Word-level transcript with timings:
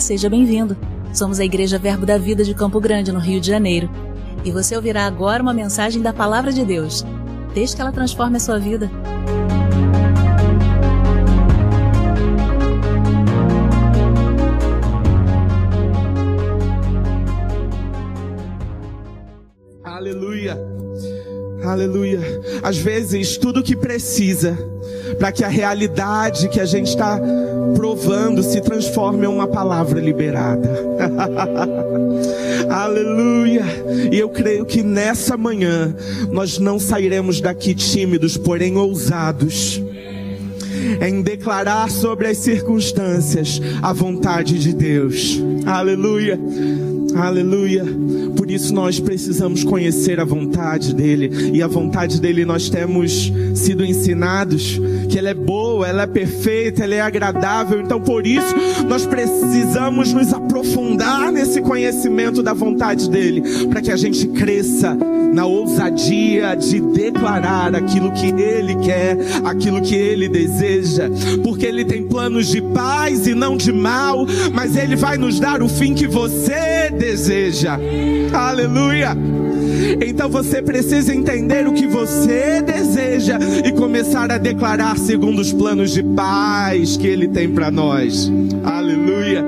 Seja 0.00 0.28
bem-vindo. 0.28 0.76
Somos 1.12 1.40
a 1.40 1.44
Igreja 1.44 1.78
Verbo 1.78 2.04
da 2.04 2.18
Vida 2.18 2.44
de 2.44 2.54
Campo 2.54 2.78
Grande, 2.78 3.10
no 3.10 3.18
Rio 3.18 3.40
de 3.40 3.46
Janeiro. 3.46 3.88
E 4.44 4.50
você 4.50 4.76
ouvirá 4.76 5.06
agora 5.06 5.42
uma 5.42 5.54
mensagem 5.54 6.02
da 6.02 6.12
Palavra 6.12 6.52
de 6.52 6.64
Deus. 6.64 7.04
Desde 7.54 7.74
que 7.74 7.80
ela 7.80 7.90
transforme 7.90 8.36
a 8.36 8.40
sua 8.40 8.58
vida. 8.58 8.90
Aleluia. 19.82 20.58
Aleluia. 21.64 22.20
Às 22.62 22.76
vezes, 22.76 23.38
tudo 23.38 23.62
que 23.62 23.74
precisa 23.74 24.56
para 25.18 25.32
que 25.32 25.42
a 25.42 25.48
realidade 25.48 26.48
que 26.48 26.60
a 26.60 26.66
gente 26.66 26.88
está 26.88 27.18
provando 27.76 28.42
se 28.42 28.60
transforme 28.60 29.26
em 29.26 29.28
uma 29.28 29.46
palavra 29.46 30.00
liberada. 30.00 30.68
Aleluia. 32.68 33.64
E 34.10 34.18
eu 34.18 34.30
creio 34.30 34.64
que 34.64 34.82
nessa 34.82 35.36
manhã 35.36 35.94
nós 36.32 36.58
não 36.58 36.80
sairemos 36.80 37.40
daqui 37.40 37.74
tímidos, 37.74 38.36
porém 38.36 38.76
ousados 38.76 39.80
em 41.00 41.20
declarar 41.20 41.90
sobre 41.90 42.28
as 42.28 42.38
circunstâncias 42.38 43.60
a 43.82 43.92
vontade 43.92 44.58
de 44.58 44.72
Deus. 44.72 45.40
Aleluia. 45.66 46.38
Aleluia. 47.14 47.84
Por 48.36 48.50
isso 48.50 48.74
nós 48.74 49.00
precisamos 49.00 49.64
conhecer 49.64 50.20
a 50.20 50.24
vontade 50.24 50.94
dele. 50.94 51.52
E 51.54 51.62
a 51.62 51.66
vontade 51.66 52.20
dele 52.20 52.44
nós 52.44 52.68
temos 52.68 53.32
sido 53.54 53.84
ensinados 53.84 54.78
que 55.06 55.18
ela 55.18 55.30
é 55.30 55.34
boa, 55.34 55.86
ela 55.86 56.02
é 56.02 56.06
perfeita, 56.06 56.84
ela 56.84 56.94
é 56.94 57.00
agradável. 57.00 57.80
Então 57.80 58.00
por 58.00 58.26
isso 58.26 58.54
nós 58.88 59.06
precisamos 59.06 60.12
nos 60.12 60.32
aprofundar 60.32 61.32
nesse 61.32 61.60
conhecimento 61.60 62.42
da 62.42 62.52
vontade 62.52 63.08
dele, 63.08 63.42
para 63.68 63.80
que 63.80 63.90
a 63.90 63.96
gente 63.96 64.26
cresça 64.28 64.96
na 65.32 65.44
ousadia 65.44 66.54
de 66.54 66.80
declarar 66.80 67.74
aquilo 67.74 68.10
que 68.12 68.28
ele 68.28 68.76
quer, 68.76 69.18
aquilo 69.44 69.82
que 69.82 69.94
ele 69.94 70.28
deseja, 70.28 71.10
porque 71.42 71.66
ele 71.66 71.84
tem 71.84 72.02
planos 72.02 72.46
de 72.48 72.62
paz 72.62 73.26
e 73.26 73.34
não 73.34 73.56
de 73.56 73.72
mal, 73.72 74.26
mas 74.54 74.76
ele 74.76 74.96
vai 74.96 75.18
nos 75.18 75.38
dar 75.38 75.62
o 75.62 75.68
fim 75.68 75.94
que 75.94 76.06
você 76.06 76.90
deseja. 76.90 77.78
Aleluia. 78.32 79.16
Então 80.00 80.28
você 80.28 80.62
precisa 80.62 81.14
entender 81.14 81.66
o 81.66 81.72
que 81.72 81.86
você 81.86 82.62
deseja 82.62 83.38
e 83.64 83.72
começar 83.72 84.30
a 84.30 84.38
declarar 84.38 84.95
segundo 84.98 85.40
os 85.40 85.52
planos 85.52 85.92
de 85.92 86.02
paz 86.02 86.96
que 86.96 87.06
ele 87.06 87.28
tem 87.28 87.48
para 87.48 87.70
nós. 87.70 88.30
Aleluia. 88.64 89.44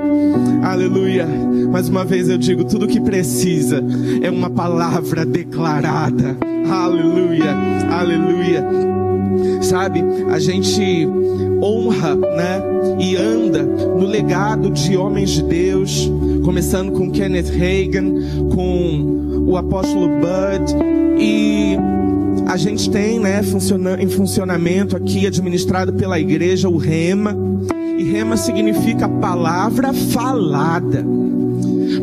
Aleluia. 0.63 1.27
Mais 1.71 1.89
uma 1.89 2.03
vez 2.03 2.29
eu 2.29 2.37
digo, 2.37 2.63
tudo 2.63 2.87
que 2.87 2.99
precisa 2.99 3.83
é 4.21 4.29
uma 4.29 4.49
palavra 4.49 5.25
declarada. 5.25 6.37
Aleluia. 6.69 7.55
Aleluia. 7.89 8.65
Sabe, 9.61 10.03
a 10.31 10.39
gente 10.39 11.07
honra, 11.61 12.15
né? 12.15 12.61
E 12.99 13.15
anda 13.15 13.63
no 13.63 14.05
legado 14.05 14.69
de 14.69 14.97
homens 14.97 15.31
de 15.31 15.43
Deus, 15.43 16.11
começando 16.43 16.91
com 16.91 17.11
Kenneth 17.11 17.51
Reagan, 17.51 18.05
com 18.53 19.45
o 19.47 19.57
apóstolo 19.57 20.07
Bud 20.07 20.75
e 21.17 21.77
a 22.47 22.57
gente 22.57 22.89
tem, 22.89 23.19
né, 23.19 23.43
funciona, 23.43 24.01
em 24.01 24.09
funcionamento 24.09 24.95
aqui 24.95 25.27
administrado 25.27 25.93
pela 25.93 26.19
igreja 26.19 26.67
o 26.67 26.77
Rema. 26.77 27.35
E 27.97 28.03
Rema 28.03 28.37
significa 28.37 29.07
palavra 29.07 29.93
falada. 29.93 31.05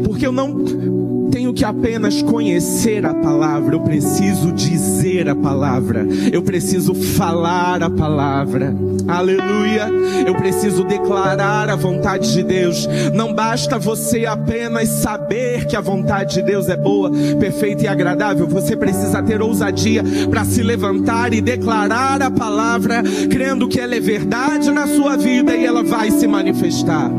Porque 0.04 0.26
eu 0.26 0.32
não 0.32 0.95
tenho 1.36 1.52
que 1.52 1.66
apenas 1.66 2.22
conhecer 2.22 3.04
a 3.04 3.12
palavra, 3.12 3.74
eu 3.74 3.80
preciso 3.80 4.52
dizer 4.52 5.28
a 5.28 5.36
palavra, 5.36 6.06
eu 6.32 6.40
preciso 6.40 6.94
falar 6.94 7.82
a 7.82 7.90
palavra. 7.90 8.74
Aleluia! 9.06 9.86
Eu 10.26 10.34
preciso 10.34 10.82
declarar 10.82 11.68
a 11.68 11.76
vontade 11.76 12.32
de 12.32 12.42
Deus. 12.42 12.88
Não 13.12 13.34
basta 13.34 13.78
você 13.78 14.24
apenas 14.24 14.88
saber 14.88 15.66
que 15.66 15.76
a 15.76 15.80
vontade 15.82 16.36
de 16.36 16.42
Deus 16.42 16.70
é 16.70 16.76
boa, 16.76 17.10
perfeita 17.38 17.84
e 17.84 17.86
agradável. 17.86 18.46
Você 18.46 18.74
precisa 18.74 19.22
ter 19.22 19.42
ousadia 19.42 20.02
para 20.30 20.42
se 20.42 20.62
levantar 20.62 21.34
e 21.34 21.42
declarar 21.42 22.22
a 22.22 22.30
palavra, 22.30 23.02
crendo 23.30 23.68
que 23.68 23.78
ela 23.78 23.94
é 23.94 24.00
verdade 24.00 24.70
na 24.70 24.86
sua 24.86 25.18
vida 25.18 25.54
e 25.54 25.66
ela 25.66 25.82
vai 25.82 26.10
se 26.10 26.26
manifestar. 26.26 27.10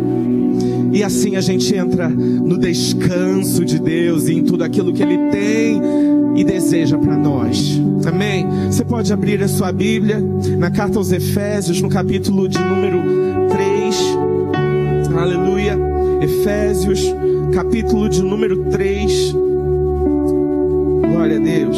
E 0.92 1.04
assim 1.04 1.36
a 1.36 1.42
gente 1.42 1.76
entra 1.76 2.10
no 2.10 2.58
descanso 2.58 3.64
de 3.66 3.80
Deus 3.80 4.28
e 4.28 4.34
em 4.34 4.44
tudo 4.44 4.64
aquilo 4.64 4.94
que 4.94 5.04
Ele 5.04 5.18
tem 5.32 5.82
e 6.36 6.44
deseja 6.44 6.98
para 6.98 7.18
nós. 7.18 7.80
Amém? 8.06 8.46
Você 8.68 8.86
pode 8.86 9.12
abrir 9.12 9.42
a 9.44 9.48
sua 9.48 9.72
Bíblia 9.72 10.24
na 10.58 10.72
carta 10.72 10.98
aos 10.98 11.12
Efésios, 11.12 11.82
no 11.82 11.90
capítulo 11.90 12.48
de 12.48 12.60
número 12.60 13.02
3. 13.50 14.18
Aleluia. 15.18 15.78
Efésios, 16.22 17.02
capítulo 17.54 18.08
de 18.08 18.22
número 18.22 18.66
3. 18.72 19.34
Glória 21.12 21.38
a 21.38 21.40
Deus. 21.40 21.78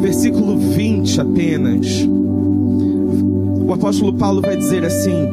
Versículo 0.00 0.58
20 0.58 1.20
apenas. 1.20 1.86
O 3.66 3.72
apóstolo 3.72 4.12
Paulo 4.14 4.42
vai 4.42 4.56
dizer 4.56 4.84
assim: 4.84 5.28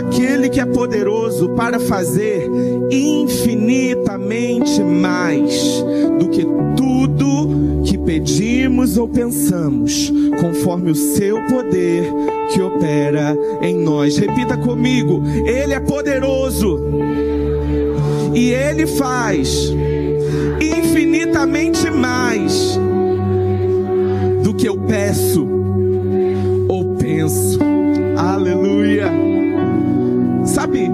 aquele 0.00 0.48
que 0.48 0.60
é 0.60 0.66
poderoso 0.66 1.50
para 1.50 1.78
fazer 1.78 2.50
infinitamente 2.90 4.82
mais 4.82 5.84
do 6.18 6.28
que 6.28 6.44
tudo 6.76 7.82
que 7.84 7.98
pedimos 7.98 8.96
ou 8.96 9.06
pensamos, 9.08 10.12
conforme 10.40 10.90
o 10.90 10.94
seu 10.94 11.40
poder 11.46 12.04
que 12.52 12.60
opera 12.60 13.36
em 13.62 13.76
nós. 13.76 14.16
Repita 14.16 14.56
comigo: 14.56 15.22
Ele 15.44 15.74
é 15.74 15.80
poderoso 15.80 16.80
e 18.34 18.52
Ele 18.52 18.86
faz 18.86 19.70
infinitamente 20.60 21.90
mais 21.90 22.78
do 24.42 24.54
que 24.54 24.66
eu 24.66 24.78
peço 24.78 25.46
ou 26.68 26.96
penso. 26.96 27.58
Aleluia. 28.16 29.29
Sabe? 30.70 30.88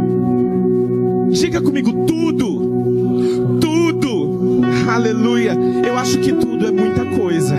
Diga 1.30 1.60
comigo 1.60 2.06
tudo. 2.06 3.58
Tudo. 3.60 4.62
Aleluia. 4.90 5.54
Eu 5.86 5.96
acho 5.98 6.18
que 6.18 6.32
tudo 6.32 6.66
é 6.66 6.70
muita 6.70 7.04
coisa. 7.04 7.54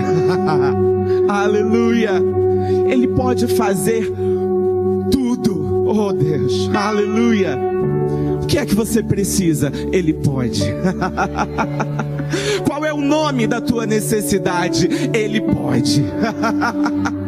Aleluia. 1.28 2.12
Ele 2.88 3.06
pode 3.08 3.46
fazer 3.46 4.12
tudo. 5.12 5.86
Oh 5.86 6.12
Deus. 6.12 6.68
Aleluia. 6.74 7.56
O 8.42 8.46
que 8.46 8.58
é 8.58 8.66
que 8.66 8.74
você 8.74 9.02
precisa? 9.02 9.70
Ele 9.92 10.12
pode. 10.12 10.62
Qual 12.66 12.84
é 12.84 12.92
o 12.92 13.00
nome 13.00 13.46
da 13.46 13.60
tua 13.60 13.86
necessidade? 13.86 14.88
Ele 15.14 15.40
pode. 15.40 16.04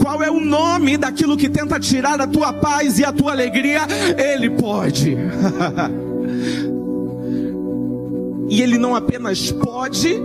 Qual 0.00 0.22
é 0.22 0.30
o 0.30 0.40
nome 0.40 0.96
daquilo 0.96 1.36
que 1.36 1.48
tenta 1.48 1.78
tirar 1.78 2.20
a 2.20 2.26
tua 2.26 2.52
paz 2.52 2.98
e 2.98 3.04
a 3.04 3.12
tua 3.12 3.32
alegria? 3.32 3.80
Ele 4.16 4.50
pode. 4.50 5.16
e 8.48 8.62
ele 8.62 8.78
não 8.78 8.94
apenas 8.94 9.50
pode, 9.52 10.20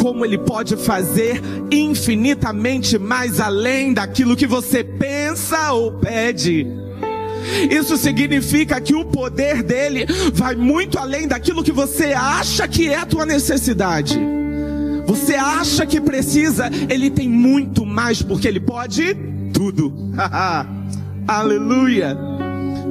como 0.00 0.24
ele 0.24 0.38
pode 0.38 0.76
fazer 0.76 1.40
infinitamente 1.70 2.98
mais 2.98 3.40
além 3.40 3.92
daquilo 3.92 4.36
que 4.36 4.46
você 4.46 4.82
pensa 4.84 5.72
ou 5.72 5.92
pede. 5.92 6.66
Isso 7.70 7.96
significa 7.96 8.80
que 8.80 8.94
o 8.94 9.04
poder 9.04 9.62
dele 9.62 10.06
vai 10.32 10.54
muito 10.54 10.98
além 10.98 11.28
daquilo 11.28 11.62
que 11.62 11.72
você 11.72 12.12
acha 12.12 12.66
que 12.66 12.88
é 12.88 12.96
a 12.96 13.06
tua 13.06 13.26
necessidade. 13.26 14.33
Você 15.06 15.34
acha 15.34 15.84
que 15.86 16.00
precisa, 16.00 16.70
ele 16.88 17.10
tem 17.10 17.28
muito 17.28 17.84
mais, 17.84 18.22
porque 18.22 18.48
ele 18.48 18.60
pode 18.60 19.14
tudo. 19.52 19.92
Aleluia! 21.26 22.16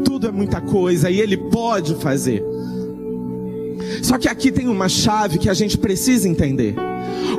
Tudo 0.05 0.27
é 0.27 0.31
muita 0.31 0.61
coisa 0.61 1.09
e 1.09 1.19
ele 1.19 1.37
pode 1.37 1.95
fazer. 1.95 2.43
Só 4.01 4.17
que 4.17 4.27
aqui 4.27 4.51
tem 4.51 4.67
uma 4.67 4.89
chave 4.89 5.37
que 5.37 5.49
a 5.49 5.53
gente 5.53 5.77
precisa 5.77 6.27
entender. 6.27 6.75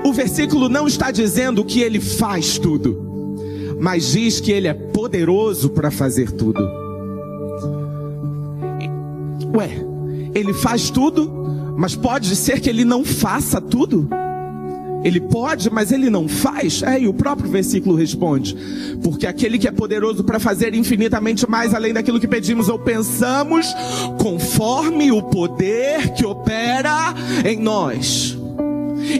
O 0.05 0.13
versículo 0.13 0.69
não 0.69 0.87
está 0.87 1.11
dizendo 1.11 1.65
que 1.65 1.81
ele 1.81 2.01
faz 2.01 2.59
tudo, 2.59 3.37
mas 3.81 4.13
diz 4.13 4.41
que 4.41 4.53
ele 4.53 4.69
é 4.69 4.75
poderoso 4.75 5.71
para 5.71 5.91
fazer 5.91 6.31
tudo. 6.31 6.61
Ué, 9.55 9.71
ele 10.35 10.53
faz 10.53 10.91
tudo, 10.91 11.31
mas 11.77 11.95
pode 11.95 12.35
ser 12.35 12.61
que 12.61 12.69
ele 12.69 12.85
não 12.85 13.05
faça 13.05 13.61
tudo? 13.61 14.09
Ele 15.05 15.21
pode, 15.21 15.69
mas 15.71 15.93
ele 15.93 16.09
não 16.09 16.27
faz. 16.27 16.83
É, 16.83 16.99
e 16.99 17.07
o 17.07 17.13
próprio 17.13 17.51
versículo 17.51 17.95
responde: 17.95 18.57
Porque 19.03 19.27
aquele 19.27 19.59
que 19.59 19.69
é 19.69 19.71
poderoso 19.71 20.25
para 20.25 20.41
fazer 20.41 20.75
infinitamente 20.75 21.49
mais 21.49 21.75
além 21.75 21.93
daquilo 21.93 22.19
que 22.19 22.27
pedimos 22.27 22.71
ou 22.71 22.79
pensamos, 22.79 23.67
conforme 24.19 25.13
o 25.13 25.23
poder 25.23 26.15
que 26.15 26.25
opera 26.25 27.15
em 27.45 27.59
nós. 27.59 28.39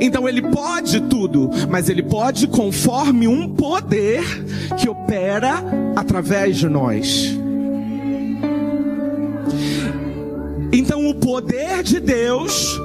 Então 0.01 0.27
ele 0.27 0.41
pode 0.41 1.03
tudo, 1.03 1.51
mas 1.69 1.91
ele 1.91 2.03
pode 2.03 2.47
conforme 2.47 3.29
um 3.29 3.49
poder 3.51 4.25
que 4.79 4.89
opera 4.89 5.63
através 5.95 6.57
de 6.57 6.69
nós. 6.69 7.39
Então 10.73 11.07
o 11.09 11.15
poder 11.15 11.83
de 11.83 12.01
Deus 12.01 12.79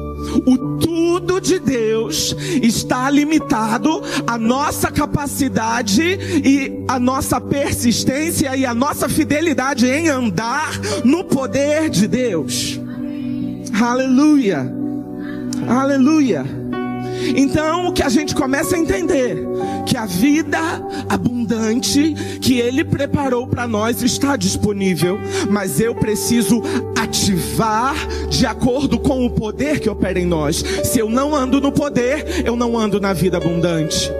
o 0.45 0.77
tudo 1.19 1.41
de 1.41 1.59
Deus 1.59 2.33
está 2.63 3.09
limitado 3.09 4.01
à 4.25 4.37
nossa 4.37 4.89
capacidade 4.89 6.01
e 6.01 6.85
à 6.87 6.97
nossa 6.97 7.41
persistência 7.41 8.55
e 8.55 8.65
à 8.65 8.73
nossa 8.73 9.09
fidelidade 9.09 9.85
em 9.85 10.07
andar 10.07 10.71
no 11.03 11.25
poder 11.25 11.89
de 11.89 12.07
Deus. 12.07 12.79
Aleluia. 13.81 14.73
Aleluia. 15.67 16.58
Então, 17.35 17.87
o 17.87 17.93
que 17.93 18.03
a 18.03 18.09
gente 18.09 18.35
começa 18.35 18.75
a 18.75 18.79
entender 18.79 19.47
que 19.85 19.97
a 19.97 20.05
vida 20.05 20.59
abundante 21.07 22.13
que 22.41 22.59
ele 22.59 22.83
preparou 22.83 23.47
para 23.47 23.67
nós 23.67 24.01
está 24.01 24.35
disponível, 24.35 25.19
mas 25.49 25.79
eu 25.79 25.95
preciso 25.95 26.61
ativar 26.97 27.95
de 28.27 28.45
acordo 28.45 28.99
com 28.99 29.25
o 29.25 29.29
poder 29.29 29.79
que 29.79 29.89
opera 29.89 30.19
em 30.19 30.25
nós. 30.25 30.57
Se 30.83 30.99
eu 30.99 31.09
não 31.09 31.35
ando 31.35 31.59
no 31.59 31.71
poder, 31.71 32.43
eu 32.45 32.55
não 32.55 32.77
ando 32.77 32.99
na 32.99 33.13
vida 33.13 33.37
abundante. 33.37 34.11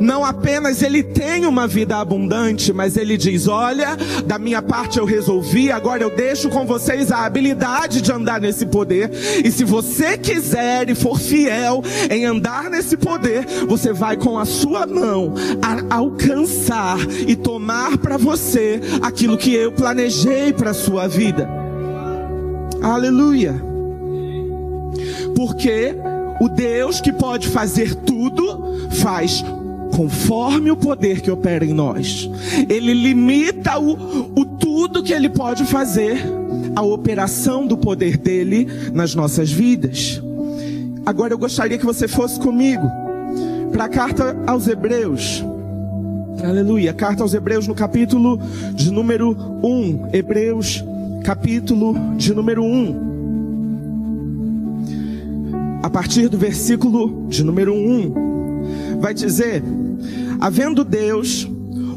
Não 0.00 0.24
apenas 0.24 0.82
ele 0.82 1.02
tem 1.02 1.46
uma 1.46 1.66
vida 1.66 1.96
abundante, 1.96 2.72
mas 2.72 2.96
ele 2.96 3.16
diz: 3.16 3.48
Olha, 3.48 3.96
da 4.24 4.38
minha 4.38 4.62
parte 4.62 4.98
eu 4.98 5.04
resolvi, 5.04 5.70
agora 5.70 6.02
eu 6.02 6.10
deixo 6.10 6.48
com 6.48 6.66
vocês 6.66 7.10
a 7.10 7.24
habilidade 7.24 8.00
de 8.00 8.12
andar 8.12 8.40
nesse 8.40 8.66
poder. 8.66 9.10
E 9.44 9.50
se 9.50 9.64
você 9.64 10.16
quiser 10.16 10.88
e 10.88 10.94
for 10.94 11.18
fiel 11.18 11.82
em 12.10 12.24
andar 12.24 12.70
nesse 12.70 12.96
poder, 12.96 13.46
você 13.66 13.92
vai 13.92 14.16
com 14.16 14.38
a 14.38 14.44
sua 14.44 14.86
mão 14.86 15.34
alcançar 15.90 16.98
e 17.26 17.36
tomar 17.36 17.98
para 17.98 18.16
você 18.16 18.80
aquilo 19.00 19.36
que 19.36 19.54
eu 19.54 19.72
planejei 19.72 20.52
para 20.52 20.70
a 20.70 20.74
sua 20.74 21.06
vida. 21.06 21.48
Aleluia. 22.82 23.54
Porque 25.36 25.94
o 26.40 26.48
Deus 26.48 27.00
que 27.00 27.12
pode 27.12 27.48
fazer 27.48 27.94
tudo, 27.94 28.88
faz 28.90 29.44
conforme 29.92 30.70
o 30.70 30.76
poder 30.76 31.20
que 31.20 31.30
opera 31.30 31.64
em 31.64 31.72
nós. 31.72 32.28
Ele 32.68 32.94
limita 32.94 33.78
o, 33.78 34.30
o 34.34 34.44
tudo 34.44 35.02
que 35.02 35.12
ele 35.12 35.28
pode 35.28 35.64
fazer, 35.66 36.24
a 36.74 36.82
operação 36.82 37.66
do 37.66 37.76
poder 37.76 38.16
dele 38.16 38.66
nas 38.92 39.14
nossas 39.14 39.52
vidas. 39.52 40.20
Agora 41.04 41.34
eu 41.34 41.38
gostaria 41.38 41.76
que 41.78 41.84
você 41.84 42.08
fosse 42.08 42.40
comigo 42.40 42.90
para 43.70 43.84
a 43.84 43.88
carta 43.88 44.36
aos 44.46 44.66
Hebreus. 44.66 45.44
Aleluia. 46.42 46.94
Carta 46.94 47.22
aos 47.22 47.34
Hebreus 47.34 47.68
no 47.68 47.74
capítulo 47.74 48.40
de 48.74 48.90
número 48.90 49.36
1. 49.62 50.08
Hebreus, 50.12 50.82
capítulo 51.22 51.94
de 52.16 52.34
número 52.34 52.64
1. 52.64 53.12
A 55.82 55.90
partir 55.90 56.28
do 56.28 56.38
versículo 56.38 57.26
de 57.28 57.44
número 57.44 57.74
1, 57.74 58.31
vai 59.02 59.12
dizer: 59.12 59.62
Havendo 60.40 60.84
Deus, 60.84 61.48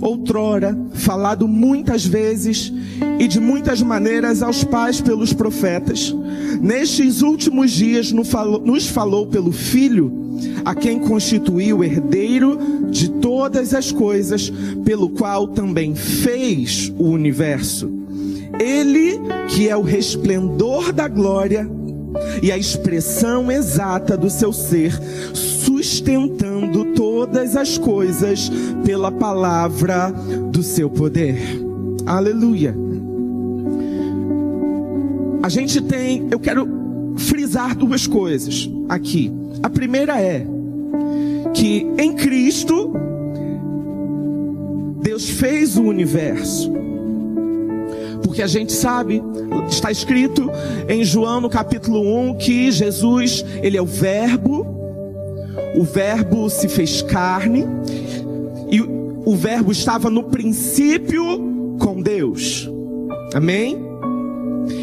outrora, 0.01 0.77
falado 0.93 1.47
muitas 1.47 2.03
vezes 2.03 2.73
e 3.19 3.27
de 3.27 3.39
muitas 3.39 3.81
maneiras 3.81 4.41
aos 4.41 4.63
pais 4.63 4.99
pelos 4.99 5.31
profetas, 5.31 6.13
nestes 6.59 7.21
últimos 7.21 7.71
dias 7.71 8.11
nos 8.11 8.87
falou 8.87 9.27
pelo 9.27 9.51
Filho, 9.51 10.25
a 10.65 10.73
quem 10.73 10.99
constituiu 10.99 11.83
herdeiro 11.83 12.57
de 12.89 13.09
todas 13.09 13.73
as 13.73 13.91
coisas, 13.91 14.51
pelo 14.83 15.09
qual 15.09 15.47
também 15.47 15.93
fez 15.93 16.91
o 16.97 17.03
universo. 17.03 17.89
Ele, 18.59 19.19
que 19.49 19.69
é 19.69 19.77
o 19.77 19.81
resplendor 19.81 20.91
da 20.91 21.07
glória 21.07 21.69
e 22.41 22.51
a 22.51 22.57
expressão 22.57 23.51
exata 23.51 24.17
do 24.17 24.29
seu 24.29 24.53
ser, 24.53 24.97
sustentando 25.65 26.93
todas 26.93 27.55
as 27.55 27.77
coisas 27.77 28.51
pela 28.85 29.11
palavra 29.11 30.11
do 30.51 30.61
seu 30.61 30.89
poder. 30.89 31.39
Aleluia. 32.05 32.75
A 35.41 35.49
gente 35.49 35.81
tem, 35.81 36.27
eu 36.29 36.39
quero 36.39 36.67
frisar 37.17 37.75
duas 37.75 38.05
coisas 38.05 38.69
aqui. 38.87 39.31
A 39.63 39.69
primeira 39.69 40.21
é 40.21 40.45
que 41.53 41.87
em 41.97 42.13
Cristo 42.13 42.93
Deus 45.01 45.29
fez 45.29 45.77
o 45.77 45.83
universo. 45.83 46.71
Porque 48.23 48.41
a 48.41 48.47
gente 48.47 48.73
sabe, 48.73 49.21
está 49.69 49.91
escrito 49.91 50.49
em 50.89 51.03
João 51.03 51.41
no 51.41 51.49
capítulo 51.49 52.01
1 52.31 52.37
que 52.37 52.71
Jesus, 52.71 53.45
ele 53.61 53.77
é 53.77 53.81
o 53.81 53.85
verbo 53.85 54.74
o 55.77 55.83
Verbo 55.83 56.49
se 56.49 56.67
fez 56.67 57.01
carne 57.01 57.65
e 58.71 58.81
o 58.81 59.35
Verbo 59.35 59.71
estava 59.71 60.09
no 60.09 60.23
princípio 60.23 61.77
com 61.79 62.01
Deus. 62.01 62.69
Amém? 63.33 63.83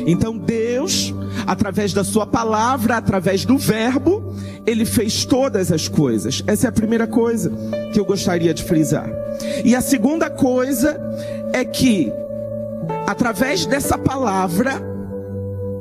Então 0.06 0.36
Deus, 0.36 1.14
através 1.46 1.92
da 1.92 2.04
Sua 2.04 2.26
palavra, 2.26 2.96
através 2.96 3.44
do 3.44 3.56
Verbo, 3.56 4.34
Ele 4.66 4.84
fez 4.84 5.24
todas 5.24 5.72
as 5.72 5.88
coisas. 5.88 6.42
Essa 6.46 6.66
é 6.66 6.68
a 6.68 6.72
primeira 6.72 7.06
coisa 7.06 7.52
que 7.92 7.98
eu 7.98 8.04
gostaria 8.04 8.52
de 8.52 8.62
frisar. 8.62 9.10
E 9.64 9.74
a 9.74 9.80
segunda 9.80 10.28
coisa 10.28 11.00
é 11.52 11.64
que, 11.64 12.12
através 13.06 13.66
dessa 13.66 13.96
palavra, 13.96 14.91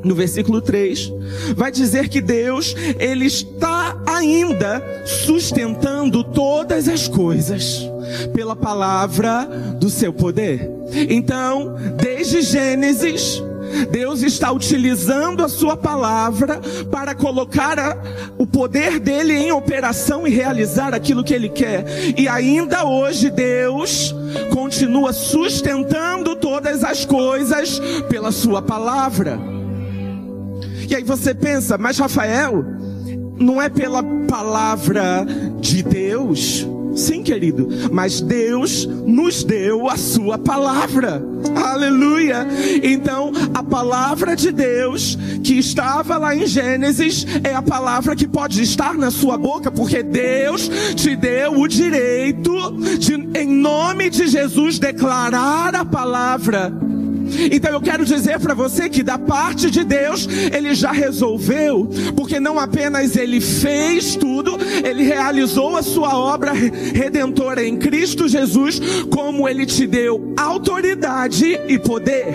no 0.04 0.14
versículo 0.14 0.60
3, 0.60 1.12
vai 1.56 1.70
dizer 1.70 2.08
que 2.08 2.20
Deus, 2.20 2.74
Ele 2.98 3.26
está 3.26 3.96
ainda 4.06 4.82
sustentando 5.04 6.24
todas 6.24 6.88
as 6.88 7.08
coisas 7.08 7.88
pela 8.34 8.56
palavra 8.56 9.44
do 9.78 9.88
seu 9.88 10.12
poder. 10.12 10.68
Então, 11.08 11.76
desde 11.96 12.42
Gênesis, 12.42 13.42
Deus 13.90 14.22
está 14.22 14.52
utilizando 14.52 15.42
a 15.42 15.48
sua 15.48 15.76
palavra 15.76 16.60
para 16.90 17.14
colocar 17.14 17.78
a, 17.78 17.96
o 18.36 18.46
poder 18.46 18.98
dele 18.98 19.34
em 19.34 19.50
operação 19.50 20.26
e 20.26 20.30
realizar 20.30 20.94
aquilo 20.94 21.24
que 21.24 21.34
ele 21.34 21.48
quer. 21.48 21.84
E 22.16 22.28
ainda 22.28 22.84
hoje 22.84 23.30
Deus 23.30 24.14
continua 24.52 25.12
sustentando 25.12 26.36
todas 26.36 26.84
as 26.84 27.04
coisas 27.04 27.80
pela 28.08 28.30
sua 28.30 28.60
palavra. 28.60 29.51
E 30.88 30.94
aí 30.94 31.02
você 31.02 31.34
pensa, 31.34 31.78
mas 31.78 31.98
Rafael, 31.98 32.64
não 33.38 33.60
é 33.60 33.68
pela 33.68 34.02
palavra 34.02 35.26
de 35.60 35.82
Deus? 35.82 36.66
Sim, 36.94 37.22
querido, 37.22 37.68
mas 37.90 38.20
Deus 38.20 38.86
nos 38.86 39.42
deu 39.42 39.88
a 39.88 39.96
sua 39.96 40.36
palavra. 40.36 41.22
Aleluia! 41.56 42.46
Então, 42.82 43.32
a 43.54 43.62
palavra 43.62 44.36
de 44.36 44.52
Deus 44.52 45.18
que 45.42 45.54
estava 45.54 46.18
lá 46.18 46.36
em 46.36 46.46
Gênesis 46.46 47.26
é 47.42 47.54
a 47.54 47.62
palavra 47.62 48.14
que 48.14 48.28
pode 48.28 48.62
estar 48.62 48.94
na 48.94 49.10
sua 49.10 49.38
boca, 49.38 49.70
porque 49.70 50.02
Deus 50.02 50.70
te 50.94 51.16
deu 51.16 51.58
o 51.58 51.66
direito 51.66 52.52
de, 52.98 53.14
em 53.38 53.48
nome 53.48 54.10
de 54.10 54.26
Jesus, 54.26 54.78
declarar 54.78 55.74
a 55.74 55.84
palavra. 55.84 56.72
Então 57.50 57.70
eu 57.72 57.80
quero 57.80 58.04
dizer 58.04 58.38
para 58.40 58.54
você 58.54 58.88
que 58.88 59.02
da 59.02 59.18
parte 59.18 59.70
de 59.70 59.84
Deus, 59.84 60.28
ele 60.52 60.74
já 60.74 60.92
resolveu, 60.92 61.88
porque 62.16 62.38
não 62.38 62.58
apenas 62.58 63.16
ele 63.16 63.40
fez 63.40 64.16
tudo, 64.16 64.58
ele 64.84 65.02
realizou 65.02 65.76
a 65.76 65.82
sua 65.82 66.16
obra 66.16 66.52
redentora 66.52 67.64
em 67.64 67.76
Cristo 67.76 68.28
Jesus, 68.28 68.80
como 69.10 69.48
ele 69.48 69.66
te 69.66 69.86
deu 69.86 70.32
autoridade 70.36 71.60
e 71.68 71.78
poder. 71.78 72.34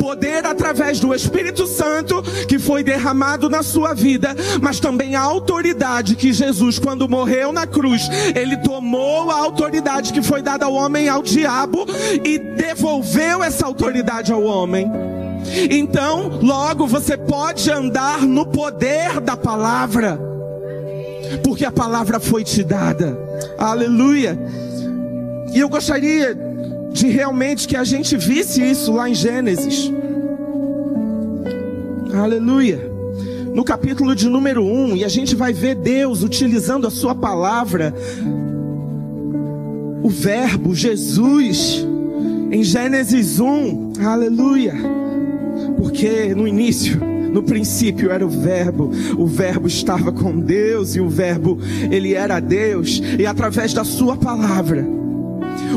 Poder 0.00 0.44
através 0.44 1.00
do 1.00 1.14
Espírito 1.14 1.66
Santo 1.66 2.22
que 2.46 2.58
foi 2.58 2.82
derramado 2.82 3.48
na 3.48 3.62
sua 3.62 3.94
vida, 3.94 4.34
mas 4.60 4.80
também 4.80 5.14
a 5.14 5.20
autoridade 5.20 6.16
que 6.16 6.32
Jesus, 6.32 6.78
quando 6.78 7.08
morreu 7.08 7.52
na 7.52 7.66
cruz, 7.66 8.08
ele 8.34 8.56
tomou 8.58 9.30
a 9.30 9.36
autoridade 9.36 10.12
que 10.12 10.22
foi 10.22 10.42
dada 10.42 10.66
ao 10.66 10.74
homem 10.74 11.08
ao 11.08 11.22
diabo 11.22 11.86
e 12.24 12.38
devolveu 12.38 13.42
essa 13.42 13.66
autoridade 13.66 14.27
ao 14.32 14.42
homem. 14.42 14.90
Então, 15.70 16.38
logo 16.42 16.86
você 16.86 17.16
pode 17.16 17.70
andar 17.70 18.22
no 18.22 18.46
poder 18.46 19.20
da 19.20 19.36
palavra. 19.36 20.18
porque 21.44 21.64
a 21.64 21.72
palavra 21.72 22.18
foi 22.18 22.42
te 22.42 22.64
dada. 22.64 23.18
Aleluia. 23.58 24.38
E 25.52 25.58
eu 25.58 25.68
gostaria 25.68 26.36
de 26.92 27.08
realmente 27.08 27.68
que 27.68 27.76
a 27.76 27.84
gente 27.84 28.16
visse 28.16 28.62
isso 28.62 28.92
lá 28.92 29.08
em 29.08 29.14
Gênesis. 29.14 29.92
Aleluia. 32.14 32.90
No 33.54 33.64
capítulo 33.64 34.14
de 34.14 34.28
número 34.28 34.62
1, 34.64 34.96
e 34.96 35.04
a 35.04 35.08
gente 35.08 35.34
vai 35.34 35.52
ver 35.52 35.74
Deus 35.74 36.22
utilizando 36.22 36.86
a 36.86 36.90
sua 36.90 37.14
palavra, 37.14 37.94
o 40.02 40.08
Verbo, 40.08 40.74
Jesus, 40.74 41.86
em 42.50 42.62
Gênesis 42.62 43.40
1, 43.40 43.87
aleluia. 44.00 44.74
Porque 45.76 46.34
no 46.34 46.46
início, 46.46 47.00
no 47.32 47.42
princípio 47.42 48.10
era 48.10 48.24
o 48.24 48.28
Verbo, 48.28 48.90
o 49.16 49.26
Verbo 49.26 49.66
estava 49.66 50.12
com 50.12 50.38
Deus 50.38 50.96
e 50.96 51.00
o 51.00 51.08
Verbo, 51.08 51.58
ele 51.90 52.14
era 52.14 52.40
Deus, 52.40 53.02
e 53.18 53.26
através 53.26 53.72
da 53.72 53.84
Sua 53.84 54.16
palavra, 54.16 54.86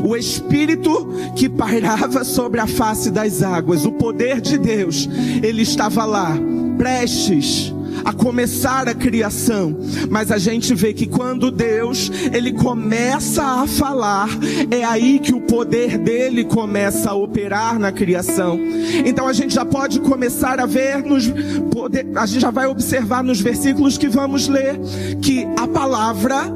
o 0.03 0.15
Espírito 0.15 1.07
que 1.35 1.49
pairava 1.49 2.23
sobre 2.23 2.59
a 2.59 2.67
face 2.67 3.11
das 3.11 3.43
águas, 3.43 3.85
o 3.85 3.91
poder 3.91 4.39
de 4.39 4.57
Deus, 4.57 5.09
ele 5.43 5.61
estava 5.61 6.05
lá, 6.05 6.37
prestes 6.77 7.73
a 8.03 8.13
começar 8.13 8.87
a 8.87 8.93
criação, 8.93 9.77
mas 10.09 10.31
a 10.31 10.37
gente 10.37 10.73
vê 10.73 10.93
que 10.93 11.07
quando 11.07 11.51
Deus 11.51 12.11
ele 12.33 12.51
começa 12.53 13.43
a 13.43 13.67
falar, 13.67 14.29
é 14.69 14.83
aí 14.83 15.19
que 15.19 15.33
o 15.33 15.41
poder 15.41 15.97
dele 15.97 16.43
começa 16.43 17.11
a 17.11 17.15
operar 17.15 17.79
na 17.79 17.91
criação. 17.91 18.59
Então 19.05 19.27
a 19.27 19.33
gente 19.33 19.53
já 19.53 19.65
pode 19.65 19.99
começar 19.99 20.59
a 20.59 20.65
ver 20.65 21.03
nos 21.03 21.27
poder, 21.71 22.07
a 22.15 22.25
gente 22.25 22.41
já 22.41 22.51
vai 22.51 22.67
observar 22.67 23.23
nos 23.23 23.39
versículos 23.41 23.97
que 23.97 24.07
vamos 24.07 24.47
ler 24.47 24.79
que 25.21 25.47
a 25.57 25.67
palavra 25.67 26.51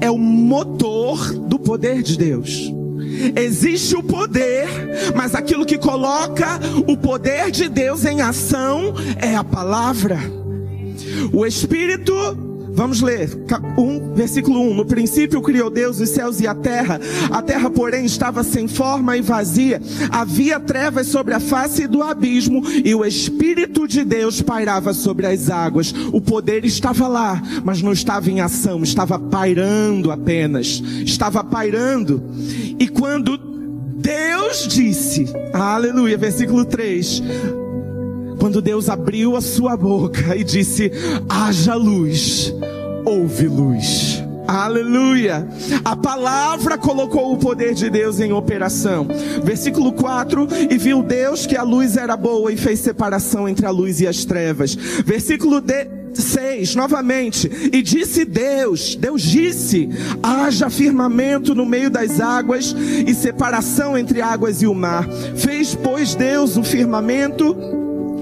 é 0.00 0.10
o 0.10 0.18
motor 0.18 1.32
do 1.32 1.58
poder 1.58 2.02
de 2.02 2.16
Deus. 2.16 2.83
Existe 3.36 3.96
o 3.96 4.02
poder, 4.02 4.66
mas 5.14 5.34
aquilo 5.34 5.66
que 5.66 5.78
coloca 5.78 6.60
o 6.86 6.96
poder 6.96 7.50
de 7.50 7.68
Deus 7.68 8.04
em 8.04 8.20
ação 8.20 8.94
é 9.20 9.34
a 9.34 9.44
palavra. 9.44 10.18
O 11.32 11.44
Espírito 11.44 12.53
Vamos 12.74 13.00
ler, 13.00 13.30
um, 13.78 14.14
versículo 14.14 14.60
1. 14.70 14.74
No 14.74 14.84
princípio 14.84 15.40
criou 15.40 15.70
Deus 15.70 16.00
os 16.00 16.10
céus 16.10 16.40
e 16.40 16.46
a 16.46 16.54
terra. 16.54 17.00
A 17.30 17.40
terra, 17.40 17.70
porém, 17.70 18.04
estava 18.04 18.42
sem 18.42 18.66
forma 18.66 19.16
e 19.16 19.22
vazia. 19.22 19.80
Havia 20.10 20.58
trevas 20.58 21.06
sobre 21.06 21.34
a 21.34 21.40
face 21.40 21.86
do 21.86 22.02
abismo 22.02 22.62
e 22.84 22.92
o 22.92 23.04
Espírito 23.04 23.86
de 23.86 24.04
Deus 24.04 24.42
pairava 24.42 24.92
sobre 24.92 25.26
as 25.26 25.48
águas. 25.50 25.94
O 26.12 26.20
poder 26.20 26.64
estava 26.64 27.06
lá, 27.06 27.40
mas 27.64 27.80
não 27.80 27.92
estava 27.92 28.28
em 28.28 28.40
ação, 28.40 28.82
estava 28.82 29.20
pairando 29.20 30.10
apenas. 30.10 30.82
Estava 31.04 31.44
pairando. 31.44 32.22
E 32.78 32.88
quando 32.88 33.38
Deus 33.96 34.66
disse, 34.66 35.26
aleluia, 35.52 36.18
versículo 36.18 36.64
3 36.64 37.22
quando 38.38 38.60
Deus 38.60 38.88
abriu 38.88 39.36
a 39.36 39.40
sua 39.40 39.76
boca 39.76 40.36
e 40.36 40.44
disse: 40.44 40.90
haja 41.28 41.74
luz, 41.74 42.54
houve 43.04 43.46
luz. 43.46 44.22
Aleluia! 44.46 45.48
A 45.84 45.96
palavra 45.96 46.76
colocou 46.76 47.32
o 47.32 47.38
poder 47.38 47.72
de 47.74 47.88
Deus 47.88 48.20
em 48.20 48.32
operação. 48.32 49.08
Versículo 49.42 49.92
4: 49.92 50.46
E 50.70 50.76
viu 50.76 51.02
Deus 51.02 51.46
que 51.46 51.56
a 51.56 51.62
luz 51.62 51.96
era 51.96 52.16
boa 52.16 52.52
e 52.52 52.56
fez 52.56 52.80
separação 52.80 53.48
entre 53.48 53.64
a 53.64 53.70
luz 53.70 54.00
e 54.00 54.06
as 54.06 54.24
trevas. 54.24 54.74
Versículo 54.74 55.60
de 55.60 55.88
6, 56.14 56.76
novamente, 56.76 57.50
e 57.72 57.82
disse 57.82 58.24
Deus, 58.24 58.94
Deus 58.94 59.22
disse: 59.22 59.88
haja 60.22 60.68
firmamento 60.68 61.54
no 61.54 61.64
meio 61.64 61.90
das 61.90 62.20
águas 62.20 62.74
e 63.06 63.14
separação 63.14 63.96
entre 63.96 64.20
águas 64.20 64.62
e 64.62 64.66
o 64.66 64.74
mar. 64.74 65.08
Fez, 65.36 65.74
pois, 65.74 66.14
Deus 66.14 66.56
o 66.56 66.62
firmamento 66.62 67.56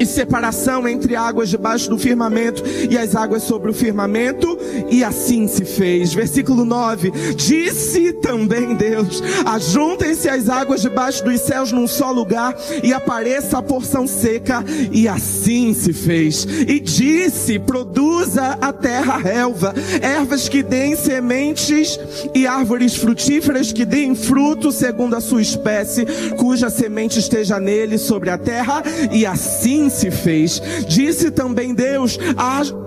e 0.03 0.07
separação 0.07 0.89
entre 0.89 1.15
águas 1.15 1.49
debaixo 1.49 1.89
do 1.89 1.97
firmamento 1.97 2.63
e 2.91 2.99
as 2.99 3.15
águas 3.15 3.45
sobre 3.45 3.71
o 3.71 3.75
firmamento, 3.75 4.59
e 4.91 5.05
assim 5.05 5.47
se 5.47 5.65
fez. 5.65 6.13
Versículo 6.13 6.65
9: 6.65 7.11
Disse 7.37 8.13
também 8.15 8.75
Deus: 8.75 9.23
Ajuntem-se 9.47 10.29
as 10.29 10.49
águas 10.49 10.83
debaixo 10.83 11.25
dos 11.25 11.41
céus 11.41 11.71
num 11.71 11.87
só 11.87 12.11
lugar, 12.11 12.57
e 12.83 12.93
apareça 12.93 13.59
a 13.59 13.63
porção 13.63 14.07
seca, 14.07 14.65
e 14.91 15.07
assim 15.07 15.73
se 15.73 15.93
fez. 15.93 16.47
E 16.67 16.81
disse: 16.81 17.59
Produza 17.61 18.59
a 18.61 18.73
terra 18.73 19.17
relva, 19.17 19.73
ervas 20.01 20.49
que 20.49 20.63
deem 20.63 20.97
sementes 20.97 21.99
e 22.35 22.47
árvores 22.47 22.97
frutíferas 22.97 23.73
que 23.73 23.85
deem 23.85 24.15
fruto 24.15 24.73
segundo 24.73 25.15
a 25.15 25.21
sua 25.21 25.41
espécie, 25.41 26.05
cuja 26.37 26.69
semente 26.69 27.21
esteja 27.21 27.61
nele 27.61 27.99
sobre 27.99 28.31
a 28.31 28.39
terra, 28.39 28.83
e 29.13 29.25
assim 29.25 29.92
se 29.93 30.11
fez. 30.11 30.61
Disse 30.89 31.31
também 31.31 31.75
Deus, 31.75 32.19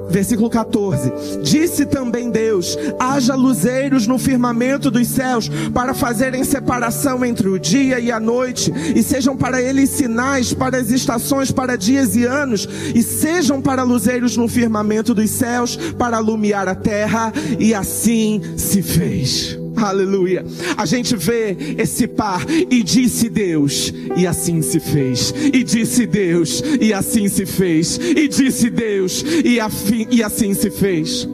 versículo 0.09 0.49
14: 0.49 1.11
Disse 1.43 1.85
também 1.85 2.29
Deus: 2.29 2.77
haja 2.99 3.35
luzeiros 3.35 4.07
no 4.07 4.17
firmamento 4.17 4.91
dos 4.91 5.07
céus, 5.07 5.49
para 5.73 5.93
fazerem 5.93 6.43
separação 6.43 7.23
entre 7.25 7.47
o 7.47 7.59
dia 7.59 7.99
e 7.99 8.11
a 8.11 8.19
noite, 8.19 8.71
e 8.95 9.01
sejam 9.03 9.35
para 9.35 9.61
eles 9.61 9.89
sinais 9.89 10.53
para 10.53 10.77
as 10.77 10.89
estações, 10.89 11.51
para 11.51 11.75
dias 11.75 12.15
e 12.15 12.25
anos, 12.25 12.67
e 12.93 13.01
sejam 13.01 13.61
para 13.61 13.83
luzeiros 13.83 14.37
no 14.37 14.47
firmamento 14.47 15.13
dos 15.13 15.29
céus, 15.29 15.75
para 15.97 16.17
alumiar 16.17 16.67
a 16.67 16.75
terra, 16.75 17.31
e 17.59 17.73
assim 17.73 18.41
se 18.57 18.81
fez. 18.81 19.64
Aleluia. 19.75 20.45
A 20.77 20.85
gente 20.85 21.15
vê 21.15 21.55
esse 21.77 22.07
par 22.07 22.45
e 22.49 22.81
disse 22.83 23.29
Deus, 23.29 23.93
e 24.15 24.25
assim 24.25 24.61
se 24.61 24.79
fez. 24.79 25.33
E 25.53 25.63
disse 25.63 26.05
Deus, 26.05 26.63
e 26.79 26.93
assim 26.93 27.27
se 27.27 27.45
fez. 27.45 27.97
E 27.97 28.27
disse 28.27 28.69
Deus, 28.69 29.23
e, 29.43 29.59
afim, 29.59 30.07
e 30.09 30.23
assim 30.23 30.53
se 30.53 30.69
fez. 30.69 31.27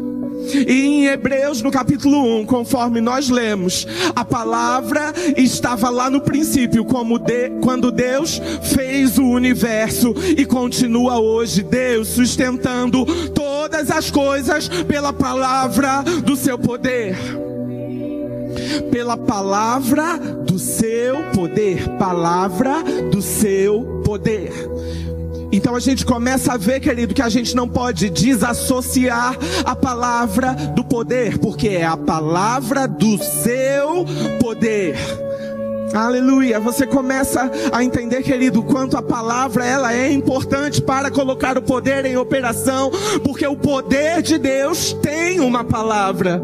E 0.53 0.81
em 0.81 1.05
Hebreus, 1.05 1.62
no 1.62 1.71
capítulo 1.71 2.41
1, 2.41 2.45
conforme 2.45 3.00
nós 3.00 3.29
lemos, 3.29 3.88
a 4.15 4.25
palavra 4.25 5.13
estava 5.38 5.89
lá 5.89 6.10
no 6.10 6.19
princípio, 6.21 6.83
como 6.83 7.19
de, 7.19 7.51
quando 7.62 7.91
Deus 7.91 8.41
fez 8.74 9.17
o 9.17 9.24
universo 9.24 10.13
e 10.36 10.45
continua 10.45 11.19
hoje, 11.19 11.62
Deus 11.62 12.10
sustentando 12.10 13.05
todas 13.29 13.91
as 13.91 14.10
coisas 14.10 14.67
pela 14.67 15.13
palavra 15.13 16.03
do 16.24 16.36
seu 16.36 16.57
poder 16.57 17.15
pela 18.91 19.17
palavra 19.17 20.17
do 20.17 20.57
seu 20.57 21.23
poder. 21.33 21.87
Palavra 21.97 22.83
do 23.11 23.21
seu 23.21 24.01
poder. 24.03 24.51
Então 25.51 25.75
a 25.75 25.79
gente 25.79 26.05
começa 26.05 26.53
a 26.53 26.57
ver, 26.57 26.79
querido, 26.79 27.13
que 27.13 27.21
a 27.21 27.29
gente 27.29 27.55
não 27.55 27.67
pode 27.67 28.09
desassociar 28.09 29.37
a 29.65 29.75
palavra 29.75 30.53
do 30.53 30.83
poder, 30.83 31.37
porque 31.39 31.67
é 31.67 31.85
a 31.85 31.97
palavra 31.97 32.87
do 32.87 33.17
seu 33.17 34.05
poder. 34.39 34.95
Aleluia. 35.93 36.60
Você 36.60 36.88
começa 36.88 37.51
a 37.71 37.83
entender, 37.83 38.24
querido, 38.24 38.63
quanto 38.63 38.95
a 38.95 39.01
palavra 39.01 39.65
ela 39.65 39.93
é 39.93 40.12
importante 40.12 40.81
para 40.81 41.12
colocar 41.12 41.57
o 41.57 41.62
poder 41.62 42.05
em 42.05 42.17
operação, 42.17 42.91
porque 43.24 43.45
o 43.45 43.55
poder 43.55 44.21
de 44.21 44.38
Deus 44.38 44.93
tem 44.93 45.39
uma 45.39 45.63
palavra. 45.63 46.41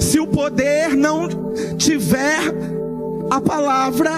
Se 0.00 0.18
o 0.18 0.26
poder 0.26 0.96
não 0.96 1.28
tiver 1.76 2.40
a 3.30 3.40
palavra, 3.40 4.10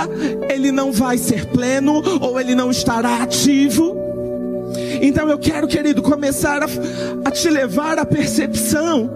ele 0.48 0.70
não 0.70 0.92
vai 0.92 1.18
ser 1.18 1.46
pleno 1.46 2.02
ou 2.20 2.38
ele 2.38 2.54
não 2.54 2.70
estará 2.70 3.22
ativo. 3.22 3.96
Então 5.00 5.28
eu 5.28 5.38
quero, 5.38 5.66
querido, 5.66 6.02
começar 6.02 6.62
a, 6.62 6.68
a 7.24 7.30
te 7.30 7.48
levar 7.48 7.98
à 7.98 8.04
percepção 8.04 9.10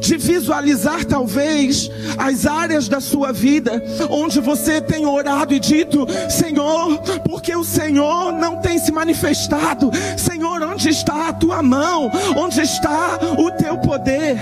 de 0.00 0.16
visualizar 0.16 1.04
talvez 1.04 1.90
as 2.18 2.46
áreas 2.46 2.88
da 2.88 3.00
sua 3.00 3.32
vida 3.32 3.82
onde 4.10 4.40
você 4.40 4.80
tem 4.80 5.06
orado 5.06 5.54
e 5.54 5.60
dito: 5.60 6.06
Senhor, 6.28 6.98
porque 7.24 7.54
o 7.54 7.62
Senhor 7.62 8.32
não 8.32 8.56
tem 8.56 8.78
se 8.78 8.90
manifestado? 8.90 9.90
Senhor, 10.16 10.62
onde 10.62 10.88
está 10.88 11.28
a 11.28 11.32
tua 11.32 11.62
mão? 11.62 12.10
Onde 12.36 12.60
está 12.62 13.18
o 13.38 13.50
teu 13.52 13.78
poder? 13.78 14.38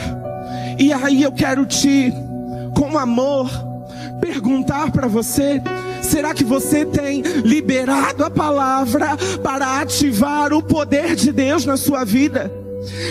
E 0.78 0.92
aí 0.92 1.22
eu 1.22 1.32
quero 1.32 1.66
te, 1.66 2.12
com 2.74 2.96
amor, 2.96 3.50
perguntar 4.20 4.92
para 4.92 5.08
você: 5.08 5.60
será 6.02 6.32
que 6.32 6.44
você 6.44 6.84
tem 6.84 7.22
liberado 7.44 8.24
a 8.24 8.30
palavra 8.30 9.16
para 9.42 9.80
ativar 9.80 10.52
o 10.52 10.62
poder 10.62 11.16
de 11.16 11.32
Deus 11.32 11.64
na 11.64 11.76
sua 11.76 12.04
vida? 12.04 12.57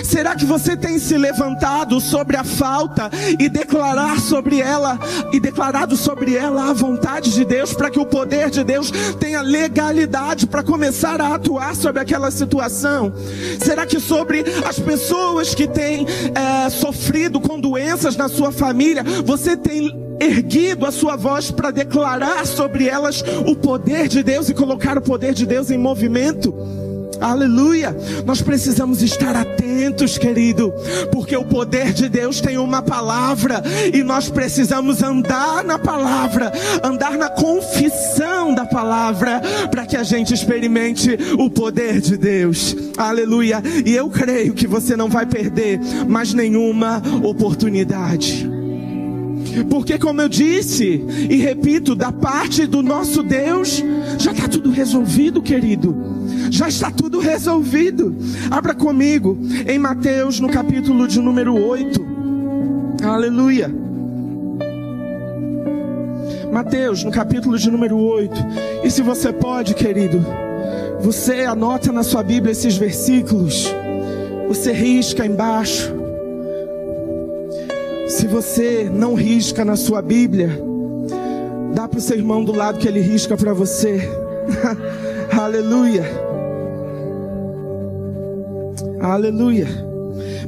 Será 0.04 0.36
que 0.36 0.46
você 0.46 0.76
tem 0.76 0.98
se 1.00 1.18
levantado 1.18 2.00
sobre 2.00 2.38
a 2.38 2.44
falta 2.44 3.10
e 3.40 3.50
declarar 3.50 4.20
sobre 4.20 4.60
ela 4.60 5.00
e 5.34 5.40
declarado 5.40 5.96
sobre 5.98 6.36
ela 6.36 6.70
a 6.70 6.74
vontade 6.74 7.34
de 7.34 7.44
Deus 7.44 7.74
para 7.74 7.90
que 7.90 8.00
o 8.00 8.06
poder 8.06 8.50
de 8.50 8.64
Deus 8.64 8.92
tenha 9.20 9.42
legalidade 9.42 10.48
para 10.48 10.64
começar 10.64 11.20
a 11.22 11.36
atuar 11.36 11.76
sobre 11.76 12.02
aquela 12.02 12.32
situação? 12.32 13.14
Será 13.60 13.86
que 13.86 14.00
sobre 14.00 14.44
as 14.68 14.80
pessoas 14.80 15.54
que 15.54 15.68
têm 15.68 16.06
é, 16.34 16.70
sofrido 16.70 17.40
com 17.40 17.60
doenças 17.60 18.16
na 18.16 18.30
sua 18.30 18.52
família, 18.52 19.04
você 19.26 19.58
tem 19.58 20.08
erguido 20.20 20.86
a 20.86 20.92
sua 20.92 21.16
voz 21.16 21.52
para 21.52 21.72
declarar 21.72 22.46
sobre 22.46 22.88
elas 22.88 23.24
o 23.46 23.56
poder 23.56 24.08
de 24.08 24.24
Deus 24.24 24.50
e 24.50 24.54
colocar 24.54 24.98
o 24.98 25.02
poder 25.02 25.34
de 25.34 25.46
Deus 25.46 25.70
em 25.70 25.78
movimento? 25.78 26.87
Aleluia. 27.20 27.96
Nós 28.26 28.42
precisamos 28.42 29.02
estar 29.02 29.36
atentos, 29.36 30.18
querido, 30.18 30.74
porque 31.12 31.36
o 31.36 31.46
poder 31.46 31.94
de 31.94 32.10
Deus 32.10 32.42
tem 32.42 32.58
uma 32.58 32.82
palavra 32.82 33.64
e 33.94 34.04
nós 34.04 34.30
precisamos 34.30 35.02
andar 35.02 35.64
na 35.64 35.80
palavra, 35.80 36.52
andar 36.84 37.18
na 37.18 37.30
confissão 37.30 38.54
da 38.54 38.66
palavra, 38.66 39.42
para 39.70 39.86
que 39.86 39.98
a 39.98 40.04
gente 40.04 40.34
experimente 40.34 41.18
o 41.38 41.50
poder 41.50 42.02
de 42.02 42.18
Deus. 42.18 42.76
Aleluia. 42.98 43.62
E 43.86 43.96
eu 43.96 44.10
creio 44.10 44.54
que 44.54 44.68
você 44.68 44.96
não 44.96 45.10
vai 45.10 45.26
perder 45.26 45.80
mais 46.08 46.34
nenhuma 46.34 47.02
oportunidade. 47.24 48.58
Porque, 49.70 49.98
como 49.98 50.22
eu 50.22 50.30
disse 50.30 51.04
e 51.30 51.36
repito, 51.38 51.96
da 51.96 52.12
parte 52.12 52.66
do 52.66 52.84
nosso 52.84 53.24
Deus, 53.24 53.84
já 54.18 54.32
está 54.32 54.48
tudo 54.48 54.70
resolvido, 54.70 55.42
querido. 55.42 55.96
Já 56.50 56.68
está 56.68 56.92
tudo 56.92 57.20
resolvido. 57.20 58.16
Abra 58.50 58.74
comigo 58.74 59.38
em 59.68 59.78
Mateus, 59.78 60.40
no 60.40 60.50
capítulo 60.50 61.08
de 61.08 61.20
número 61.20 61.56
8. 61.56 62.06
Aleluia. 63.04 63.72
Mateus, 66.52 67.04
no 67.04 67.12
capítulo 67.12 67.58
de 67.58 67.70
número 67.70 67.98
8. 67.98 68.34
E 68.84 68.90
se 68.90 69.02
você 69.02 69.32
pode, 69.32 69.74
querido, 69.74 70.26
você 71.00 71.44
anota 71.44 71.92
na 71.92 72.04
sua 72.04 72.24
Bíblia 72.24 72.52
esses 72.52 72.78
versículos. 72.78 73.74
Você 74.48 74.72
risca 74.72 75.26
embaixo. 75.26 75.94
Se 78.08 78.26
você 78.26 78.90
não 78.92 79.14
risca 79.14 79.66
na 79.66 79.76
sua 79.76 80.02
Bíblia, 80.02 80.50
dá 81.74 81.88
para 81.88 82.00
o 82.00 82.02
seu 82.02 82.18
irmão 82.18 82.44
do 82.44 82.54
lado 82.54 82.80
que 82.80 82.88
ele 82.88 83.02
risca 83.02 83.36
para 83.36 83.54
você. 83.54 84.10
Aleluia. 85.38 86.27
Aleluia. 89.00 89.68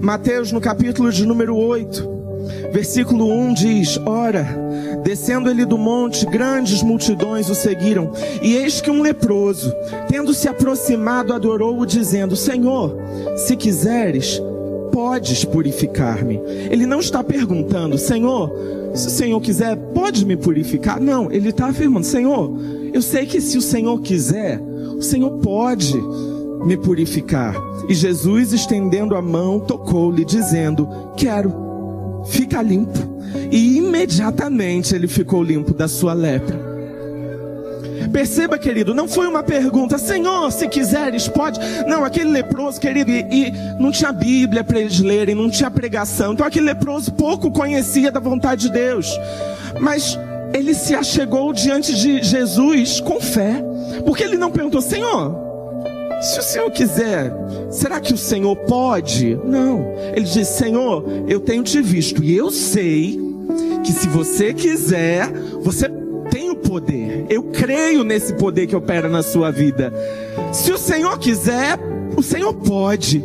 Mateus 0.02 0.52
no 0.52 0.60
capítulo 0.60 1.12
de 1.12 1.26
número 1.26 1.56
8, 1.56 2.72
versículo 2.74 3.32
1 3.32 3.54
diz: 3.54 3.98
Ora, 4.06 4.44
descendo 5.04 5.50
ele 5.50 5.66
do 5.66 5.78
monte, 5.78 6.26
grandes 6.26 6.82
multidões 6.82 7.48
o 7.50 7.56
seguiram, 7.56 8.12
e 8.42 8.56
eis 8.56 8.82
que 8.82 8.90
um 8.90 9.02
leproso, 9.02 9.72
tendo 10.08 10.34
se 10.34 10.48
aproximado, 10.48 11.34
adorou-o, 11.34 11.86
dizendo: 11.86 12.36
Senhor, 12.36 12.98
se 13.38 13.56
quiseres, 13.56 14.42
podes 14.92 15.46
purificar-me. 15.46 16.42
Ele 16.72 16.88
não 16.88 17.00
está 17.00 17.24
perguntando, 17.24 18.00
Senhor, 18.00 18.52
se 18.96 19.08
o 19.08 19.12
Senhor 19.12 19.40
quiser, 19.42 19.76
pode 19.94 20.26
me 20.26 20.36
purificar? 20.36 21.00
Não, 21.00 21.32
ele 21.32 21.50
está 21.50 21.68
afirmando, 21.68 22.06
Senhor, 22.06 22.52
eu 22.92 23.02
sei 23.02 23.28
que 23.28 23.40
se 23.40 23.60
o 23.60 23.62
Senhor 23.62 24.02
quiser, 24.02 24.60
o 24.98 25.04
Senhor 25.04 25.32
pode 25.40 25.94
me 26.66 26.78
purificar. 26.78 27.56
E 27.88 27.94
Jesus, 27.94 28.54
estendendo 28.54 29.16
a 29.16 29.22
mão, 29.22 29.60
tocou-lhe, 29.60 30.26
dizendo: 30.26 30.88
Quero, 31.16 32.24
fica 32.28 32.62
limpo. 32.62 33.20
E 33.52 33.78
imediatamente 33.78 34.96
ele 34.96 35.08
ficou 35.08 35.44
limpo 35.44 35.74
da 35.74 35.88
sua 35.88 36.14
lepra. 36.14 36.70
Perceba, 38.12 38.58
querido, 38.58 38.94
não 38.94 39.08
foi 39.08 39.28
uma 39.28 39.44
pergunta, 39.44 39.98
Senhor, 39.98 40.52
se 40.52 40.68
quiseres, 40.68 41.28
pode. 41.28 41.60
Não, 41.88 42.04
aquele 42.04 42.32
leproso, 42.32 42.80
querido, 42.80 43.12
e, 43.12 43.26
e 43.30 43.52
não 43.80 43.92
tinha 43.92 44.12
Bíblia 44.12 44.64
para 44.64 44.80
eles 44.80 45.00
lerem, 45.00 45.36
não 45.36 45.50
tinha 45.50 45.70
pregação. 45.70 46.34
Então 46.34 46.46
aquele 46.46 46.66
leproso 46.66 47.12
pouco 47.14 47.52
conhecia 47.52 48.12
da 48.12 48.20
vontade 48.20 48.68
de 48.68 48.74
Deus. 48.74 49.08
Mas 49.80 50.18
ele 50.54 50.74
se 50.74 50.96
achegou 50.96 51.54
diante 51.54 51.94
de 51.96 52.24
Jesus 52.24 53.00
com 53.00 53.20
fé, 53.20 53.64
porque 54.06 54.24
ele 54.24 54.38
não 54.38 54.50
perguntou, 54.50 54.82
Senhor, 54.82 55.49
se 56.22 56.40
o 56.40 56.44
Senhor 56.44 56.72
quiser, 56.72 57.32
será 57.72 58.00
que 58.00 58.14
o 58.14 58.18
Senhor 58.18 58.56
pode? 58.56 59.36
Não. 59.46 59.86
Ele 60.14 60.26
disse: 60.26 60.58
Senhor, 60.58 61.04
eu 61.28 61.40
tenho 61.40 61.64
te 61.64 61.82
visto 61.82 62.24
e 62.24 62.36
eu 62.36 62.52
sei 62.52 63.20
que 63.84 63.92
se 63.92 64.08
você 64.08 64.54
quiser, 64.54 65.32
você 65.62 65.88
poder. 66.70 67.26
Eu 67.30 67.44
creio 67.44 68.04
nesse 68.04 68.34
poder 68.34 68.68
que 68.68 68.76
opera 68.76 69.10
na 69.10 69.24
sua 69.24 69.52
vida. 69.52 69.92
Se 70.54 70.72
o 70.72 70.78
Senhor 70.78 71.18
quiser, 71.18 71.80
o 72.16 72.22
Senhor 72.22 72.54
pode. 72.54 73.24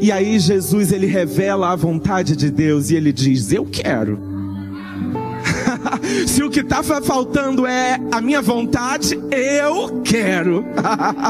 E 0.00 0.10
aí 0.10 0.38
Jesus 0.38 0.92
ele 0.92 1.06
revela 1.06 1.70
a 1.70 1.76
vontade 1.76 2.34
de 2.34 2.50
Deus 2.50 2.90
e 2.90 2.96
ele 2.96 3.12
diz: 3.12 3.52
Eu 3.52 3.66
quero. 3.66 4.29
Se 6.26 6.42
o 6.42 6.50
que 6.50 6.60
está 6.60 6.82
faltando 6.82 7.66
é 7.66 7.98
a 8.10 8.20
minha 8.20 8.42
vontade, 8.42 9.18
eu 9.30 10.02
quero. 10.02 10.64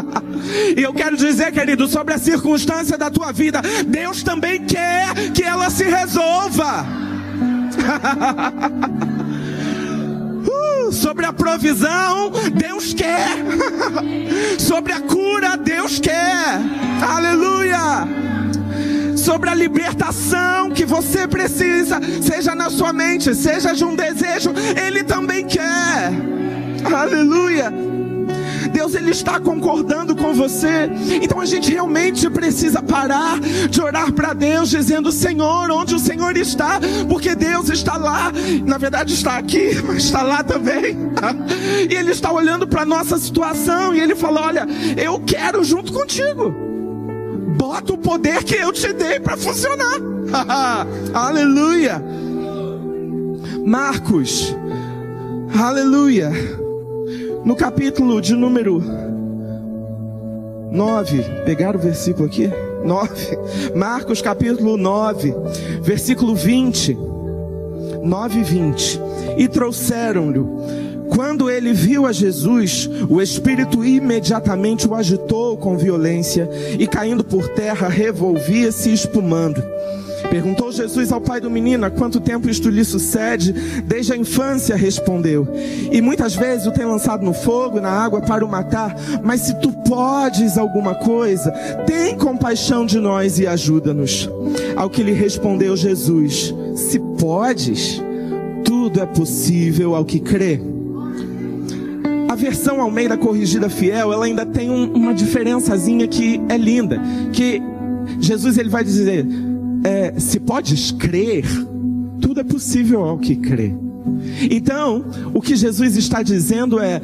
e 0.77 0.83
eu 0.83 0.93
quero 0.93 1.17
dizer, 1.17 1.53
querido, 1.53 1.89
sobre 1.89 2.15
a 2.15 2.19
circunstância 2.19 2.97
da 2.97 3.11
tua 3.11 3.33
vida, 3.33 3.61
Deus 3.87 4.23
também 4.23 4.65
quer 4.65 5.13
que 5.35 5.43
ela 5.43 5.71
se 5.71 5.85
resolva. 5.85 6.87
sobre 10.93 11.25
a 11.25 11.33
provisão, 11.33 12.31
Deus 12.55 12.93
quer. 12.93 13.29
sobre 14.59 14.93
a 14.93 15.01
cura, 15.01 15.57
Deus 15.57 15.99
quer. 15.99 16.61
Aleluia. 17.09 18.07
Sobre 19.21 19.51
a 19.51 19.55
libertação 19.55 20.71
que 20.71 20.87
você 20.87 21.29
precisa, 21.29 22.01
seja 22.23 22.55
na 22.55 22.71
sua 22.71 22.91
mente, 22.91 23.35
seja 23.35 23.75
de 23.75 23.85
um 23.85 23.95
desejo, 23.95 24.51
Ele 24.83 25.05
também 25.05 25.47
quer. 25.47 26.11
Aleluia. 26.91 27.71
Deus 28.73 28.95
ele 28.95 29.11
está 29.11 29.39
concordando 29.39 30.17
com 30.17 30.33
você. 30.33 30.89
Então 31.21 31.41
a 31.41 31.45
gente 31.45 31.71
realmente 31.71 32.31
precisa 32.31 32.83
parar 32.83 33.39
de 33.69 33.81
orar 33.83 34.11
para 34.13 34.33
Deus 34.33 34.71
dizendo: 34.71 35.13
Senhor, 35.13 35.71
onde 35.71 35.95
o 35.95 35.99
Senhor 35.99 36.37
está? 36.37 36.81
Porque 37.09 37.35
Deus 37.35 37.69
está 37.69 37.97
lá. 37.97 38.33
Na 38.65 38.79
verdade 38.79 39.13
está 39.13 39.37
aqui, 39.37 39.75
mas 39.87 40.05
está 40.05 40.23
lá 40.23 40.43
também. 40.43 40.97
E 41.91 41.95
ele 41.95 42.13
está 42.13 42.33
olhando 42.33 42.67
para 42.67 42.87
nossa 42.87 43.19
situação 43.19 43.95
e 43.95 44.01
ele 44.01 44.15
fala: 44.15 44.41
"Olha, 44.41 44.67
eu 44.97 45.21
quero 45.21 45.63
junto 45.63 45.93
contigo. 45.93 46.70
Bota 47.61 47.93
o 47.93 47.99
poder 47.99 48.43
que 48.43 48.57
eu 48.57 48.73
te 48.73 48.93
dei 48.93 49.21
para 49.21 49.37
funcionar." 49.37 50.01
Aleluia. 51.15 52.03
Marcos. 53.65 54.57
Aleluia 55.55 56.33
no 57.45 57.57
capítulo 57.57 58.21
de 58.21 58.35
número 58.35 58.83
9, 60.71 61.25
pegaram 61.45 61.79
o 61.79 61.83
versículo 61.83 62.27
aqui? 62.27 62.51
9, 62.85 63.39
Marcos 63.75 64.23
capítulo 64.23 64.77
9, 64.77 65.35
versículo 65.83 66.35
20, 66.35 66.97
9 68.05 68.39
e 68.39 68.43
20. 68.43 69.01
E 69.39 69.49
trouxeram-lhe, 69.49 70.41
quando 71.11 71.51
ele 71.51 71.73
viu 71.73 72.07
a 72.07 72.13
Jesus, 72.13 72.89
o 73.09 73.21
Espírito 73.21 73.85
imediatamente 73.85 74.89
o 74.89 74.95
agitou 74.95 75.57
com 75.57 75.77
violência 75.77 76.49
e 76.79 76.87
caindo 76.87 77.25
por 77.25 77.49
terra, 77.49 77.89
revolvia-se 77.89 78.93
espumando. 78.93 79.63
Perguntou 80.31 80.71
Jesus 80.71 81.11
ao 81.11 81.21
pai 81.21 81.41
do 81.41 81.51
menino: 81.51 81.85
há 81.85 81.91
quanto 81.91 82.21
tempo 82.21 82.49
isto 82.49 82.69
lhe 82.69 82.85
sucede? 82.85 83.53
Desde 83.83 84.13
a 84.13 84.17
infância 84.17 84.77
respondeu. 84.77 85.47
E 85.91 86.01
muitas 86.01 86.35
vezes 86.35 86.67
o 86.67 86.73
tem 86.73 86.85
lançado 86.85 87.25
no 87.25 87.33
fogo, 87.33 87.81
na 87.81 87.91
água 87.91 88.21
para 88.21 88.45
o 88.45 88.49
matar. 88.49 88.95
Mas 89.23 89.41
se 89.41 89.61
tu 89.61 89.73
podes 89.73 90.57
alguma 90.57 90.95
coisa, 90.95 91.51
tem 91.87 92.17
compaixão 92.17 92.87
de 92.87 92.99
nós 92.99 93.39
e 93.39 93.47
ajuda-nos. 93.47 94.31
Ao 94.77 94.89
que 94.89 95.03
lhe 95.03 95.13
respondeu 95.13 95.77
Jesus: 95.77 96.55
Se 96.77 97.01
podes, 97.19 98.01
tudo 98.65 99.01
é 99.01 99.07
possível 99.07 99.95
ao 99.97 100.05
que 100.05 100.21
crê. 100.21 100.61
Versão 102.41 102.81
Almeida 102.81 103.19
Corrigida 103.19 103.69
Fiel, 103.69 104.13
ela 104.13 104.25
ainda 104.25 104.47
tem 104.47 104.71
um, 104.71 104.91
uma 104.95 105.13
diferençazinha 105.13 106.09
que 106.09 106.41
é 106.49 106.57
linda, 106.57 106.99
que 107.35 107.63
Jesus 108.19 108.57
ele 108.57 108.71
vai 108.71 108.83
dizer: 108.83 109.27
é, 109.85 110.19
se 110.19 110.41
podes 110.41 110.91
crer, 110.91 111.45
tudo 112.19 112.41
é 112.41 112.45
possível 112.45 113.05
ao 113.05 113.19
que 113.19 113.37
crê. 113.37 113.75
Então, 114.51 115.05
o 115.35 115.43
que 115.43 115.55
Jesus 115.55 115.99
está 115.99 116.23
dizendo 116.23 116.81
é: 116.81 117.01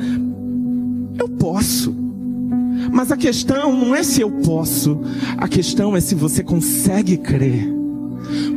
eu 1.18 1.28
posso. 1.28 1.94
Mas 2.90 3.12
a 3.12 3.16
questão 3.16 3.76
não 3.76 3.94
é 3.94 4.02
se 4.02 4.22
eu 4.22 4.30
posso, 4.30 5.00
a 5.36 5.46
questão 5.46 5.94
é 5.94 6.00
se 6.00 6.14
você 6.14 6.42
consegue 6.42 7.18
crer. 7.18 7.70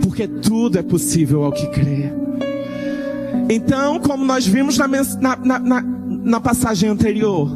Porque 0.02 0.28
tudo 0.28 0.80
é 0.80 0.82
possível 0.82 1.44
ao 1.44 1.52
que 1.52 1.68
crê. 1.68 2.14
Então, 3.50 4.00
como 4.00 4.24
nós 4.24 4.46
vimos 4.46 4.78
na, 4.78 4.88
na, 4.88 5.60
na, 5.60 5.99
na 6.24 6.40
passagem 6.40 6.90
anterior, 6.90 7.50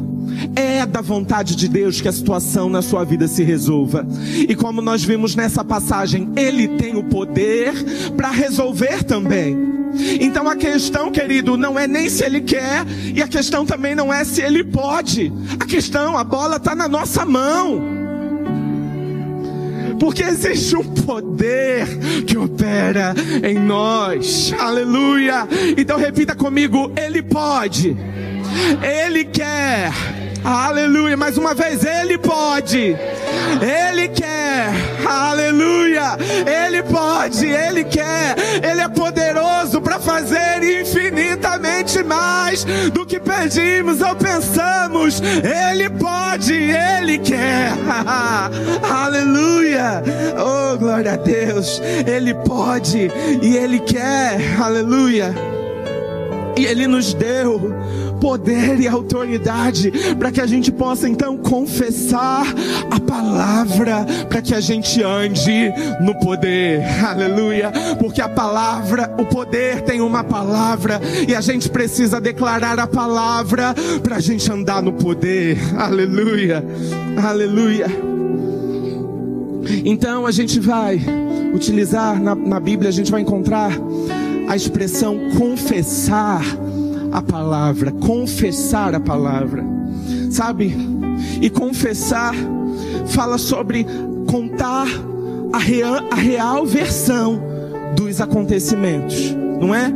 é 0.56 0.84
da 0.86 1.00
vontade 1.00 1.54
de 1.54 1.68
Deus 1.68 2.00
que 2.00 2.08
a 2.08 2.12
situação 2.12 2.68
na 2.68 2.82
sua 2.82 3.04
vida 3.04 3.28
se 3.28 3.42
resolva. 3.42 4.06
E 4.48 4.54
como 4.54 4.80
nós 4.80 5.04
vimos 5.04 5.34
nessa 5.34 5.64
passagem, 5.64 6.30
Ele 6.36 6.68
tem 6.68 6.96
o 6.96 7.04
poder 7.04 7.72
para 8.16 8.30
resolver 8.30 9.04
também. 9.04 9.74
Então 10.20 10.48
a 10.48 10.56
questão, 10.56 11.10
querido, 11.10 11.56
não 11.56 11.78
é 11.78 11.86
nem 11.86 12.08
se 12.08 12.24
ele 12.24 12.40
quer, 12.40 12.84
e 13.14 13.22
a 13.22 13.28
questão 13.28 13.64
também 13.64 13.94
não 13.94 14.12
é 14.12 14.24
se 14.24 14.42
ele 14.42 14.64
pode. 14.64 15.32
A 15.60 15.64
questão, 15.64 16.16
a 16.18 16.24
bola 16.24 16.56
está 16.56 16.74
na 16.74 16.88
nossa 16.88 17.24
mão. 17.24 17.80
Porque 19.98 20.22
existe 20.22 20.76
um 20.76 20.82
poder 20.84 21.86
que 22.26 22.36
opera 22.36 23.14
em 23.42 23.58
nós. 23.58 24.52
Aleluia. 24.58 25.46
Então 25.78 25.96
repita 25.96 26.34
comigo: 26.34 26.92
Ele 26.96 27.22
pode. 27.22 27.96
Ele 28.82 29.24
quer. 29.24 29.90
Aleluia. 30.44 31.16
Mais 31.16 31.38
uma 31.38 31.54
vez, 31.54 31.84
Ele 31.84 32.18
pode. 32.18 32.96
Ele 33.60 34.08
quer. 34.08 34.70
Aleluia. 35.06 36.16
Ele 36.46 36.82
pode. 36.82 37.46
Ele 37.46 37.84
quer. 37.84 38.36
Ele 38.62 38.80
é 38.82 38.88
poderoso 38.88 39.80
para 39.80 39.98
fazer 39.98 40.62
infinitamente 40.62 42.02
mais 42.02 42.64
do 42.92 43.06
que 43.06 43.18
pedimos 43.18 44.02
ou 44.02 44.14
pensamos. 44.14 45.22
Ele 45.42 45.88
pode. 45.88 46.54
Ele 46.54 47.18
quer. 47.18 47.72
Aleluia. 48.90 50.02
Oh, 50.38 50.76
glória 50.76 51.14
a 51.14 51.16
Deus. 51.16 51.80
Ele 52.06 52.34
pode 52.34 53.10
e 53.40 53.56
Ele 53.56 53.80
quer. 53.80 54.38
Aleluia. 54.60 55.34
E 56.56 56.64
Ele 56.64 56.86
nos 56.86 57.12
deu 57.14 57.74
poder 58.20 58.80
e 58.80 58.88
autoridade 58.88 59.92
para 60.18 60.32
que 60.32 60.40
a 60.40 60.46
gente 60.46 60.72
possa 60.72 61.08
então 61.08 61.36
confessar 61.36 62.46
a 62.90 62.98
palavra, 62.98 64.06
para 64.28 64.40
que 64.40 64.54
a 64.54 64.60
gente 64.60 65.02
ande 65.02 65.70
no 66.00 66.14
poder. 66.20 66.82
Aleluia. 67.04 67.70
Porque 67.98 68.22
a 68.22 68.28
palavra, 68.28 69.14
o 69.18 69.26
poder 69.26 69.82
tem 69.82 70.00
uma 70.00 70.24
palavra 70.24 71.00
e 71.28 71.34
a 71.34 71.40
gente 71.40 71.68
precisa 71.68 72.20
declarar 72.20 72.78
a 72.78 72.86
palavra 72.86 73.74
para 74.02 74.16
a 74.16 74.20
gente 74.20 74.50
andar 74.50 74.82
no 74.82 74.92
poder. 74.92 75.58
Aleluia. 75.76 76.64
Aleluia. 77.22 77.86
Então 79.84 80.26
a 80.26 80.30
gente 80.30 80.60
vai 80.60 81.00
utilizar 81.52 82.20
na, 82.20 82.34
na 82.34 82.58
Bíblia, 82.58 82.88
a 82.88 82.92
gente 82.92 83.10
vai 83.10 83.20
encontrar 83.20 83.72
a 84.48 84.56
expressão 84.56 85.30
confessar 85.36 86.42
a 87.12 87.22
palavra, 87.22 87.92
confessar 87.92 88.94
a 88.94 89.00
palavra, 89.00 89.64
sabe? 90.30 90.74
E 91.40 91.48
confessar 91.48 92.34
fala 93.06 93.38
sobre 93.38 93.86
contar 94.26 94.86
a 95.52 95.58
real, 95.58 96.00
a 96.10 96.16
real 96.16 96.66
versão 96.66 97.40
dos 97.96 98.20
acontecimentos, 98.20 99.34
não 99.60 99.74
é? 99.74 99.92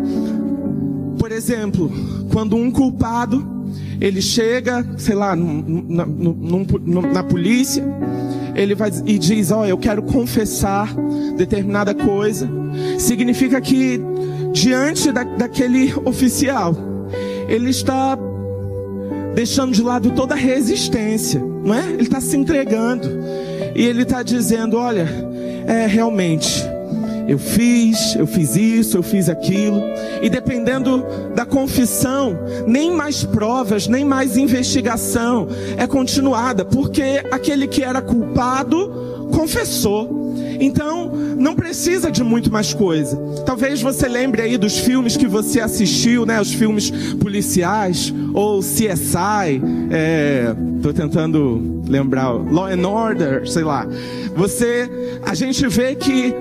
Por 1.19 1.33
exemplo, 1.33 1.91
quando 2.33 2.55
um 2.55 2.71
culpado 2.71 3.59
ele 4.01 4.23
chega, 4.23 4.87
sei 4.97 5.15
lá, 5.15 5.35
na, 5.35 6.07
na 6.07 7.23
polícia, 7.25 7.85
ele 8.55 8.75
vai 8.75 8.91
e 9.05 9.19
diz: 9.19 9.51
Ó, 9.51 9.61
oh, 9.61 9.65
eu 9.67 9.77
quero 9.77 10.03
confessar 10.03 10.95
determinada 11.37 11.95
coisa. 11.95 12.49
Significa 12.99 13.61
que 13.61 14.01
diante 14.53 15.13
da, 15.13 15.25
daquele 15.25 15.93
oficial, 16.05 16.75
ele 17.49 17.71
está 17.71 18.19
deixando 19.35 19.73
de 19.73 19.83
lado 19.83 20.11
toda 20.11 20.35
a 20.35 20.37
resistência, 20.37 21.41
não 21.41 21.75
é? 21.75 21.85
Ele 21.93 22.03
está 22.03 22.21
se 22.21 22.37
entregando 22.37 23.09
e 23.75 23.85
ele 23.85 24.03
está 24.03 24.23
dizendo: 24.23 24.77
olha, 24.77 25.09
é 25.67 25.87
realmente. 25.87 26.68
Eu 27.29 27.39
fiz, 27.39 28.17
eu 28.17 28.27
fiz 28.27 28.57
isso, 28.57 28.97
eu 28.97 29.03
fiz 29.03 29.29
aquilo. 29.29 29.83
E 30.23 30.31
dependendo 30.31 31.05
da 31.35 31.45
confissão, 31.45 32.39
nem 32.67 32.91
mais 32.91 33.23
provas, 33.23 33.87
nem 33.87 34.03
mais 34.03 34.39
investigação 34.39 35.47
é 35.77 35.87
continuada, 35.87 36.65
porque 36.65 37.23
aquele 37.31 37.69
que 37.69 37.85
era 37.85 38.01
culpado 38.01 39.29
confessou. 39.31 40.35
Então, 40.59 41.13
não 41.39 41.55
precisa 41.55 42.11
de 42.11 42.25
muito 42.25 42.51
mais 42.51 42.73
coisa. 42.73 43.17
Talvez 43.45 43.83
você 43.83 44.09
lembre 44.09 44.41
aí 44.41 44.57
dos 44.57 44.79
filmes 44.79 45.17
que 45.17 45.27
você 45.27 45.61
assistiu, 45.61 46.25
né? 46.25 46.41
Os 46.41 46.53
filmes 46.53 46.91
policiais 47.21 48.13
ou 48.33 48.61
CSI. 48.61 49.61
É, 49.91 50.55
tô 50.83 50.93
tentando 50.95 51.83
lembrar 51.87 52.31
Law 52.31 52.67
and 52.67 52.89
Order, 52.89 53.49
sei 53.49 53.65
lá. 53.65 53.87
Você, 54.35 54.91
a 55.25 55.35
gente 55.35 55.67
vê 55.69 55.95
que 55.95 56.35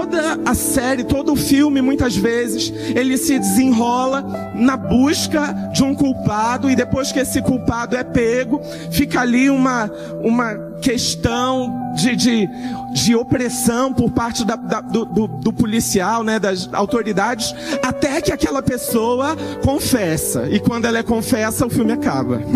toda 0.00 0.40
a 0.46 0.54
série, 0.54 1.04
todo 1.04 1.32
o 1.32 1.36
filme, 1.36 1.82
muitas 1.82 2.16
vezes, 2.16 2.72
ele 2.94 3.18
se 3.18 3.38
desenrola 3.38 4.24
na 4.54 4.74
busca 4.74 5.52
de 5.74 5.84
um 5.84 5.94
culpado 5.94 6.70
e 6.70 6.76
depois 6.76 7.12
que 7.12 7.18
esse 7.18 7.42
culpado 7.42 7.94
é 7.94 8.02
pego, 8.02 8.62
fica 8.90 9.20
ali 9.20 9.50
uma, 9.50 9.90
uma 10.22 10.54
questão 10.80 11.92
de, 11.96 12.16
de, 12.16 12.48
de 12.94 13.14
opressão 13.14 13.92
por 13.92 14.10
parte 14.10 14.42
da, 14.42 14.56
da, 14.56 14.80
do, 14.80 15.04
do, 15.04 15.26
do, 15.26 15.52
policial, 15.52 16.24
né, 16.24 16.38
das 16.38 16.70
autoridades, 16.72 17.54
até 17.82 18.22
que 18.22 18.32
aquela 18.32 18.62
pessoa 18.62 19.36
confessa. 19.62 20.48
E 20.48 20.58
quando 20.58 20.86
ela 20.86 20.98
é 20.98 21.02
confessa, 21.02 21.66
o 21.66 21.70
filme 21.70 21.92
acaba. 21.92 22.40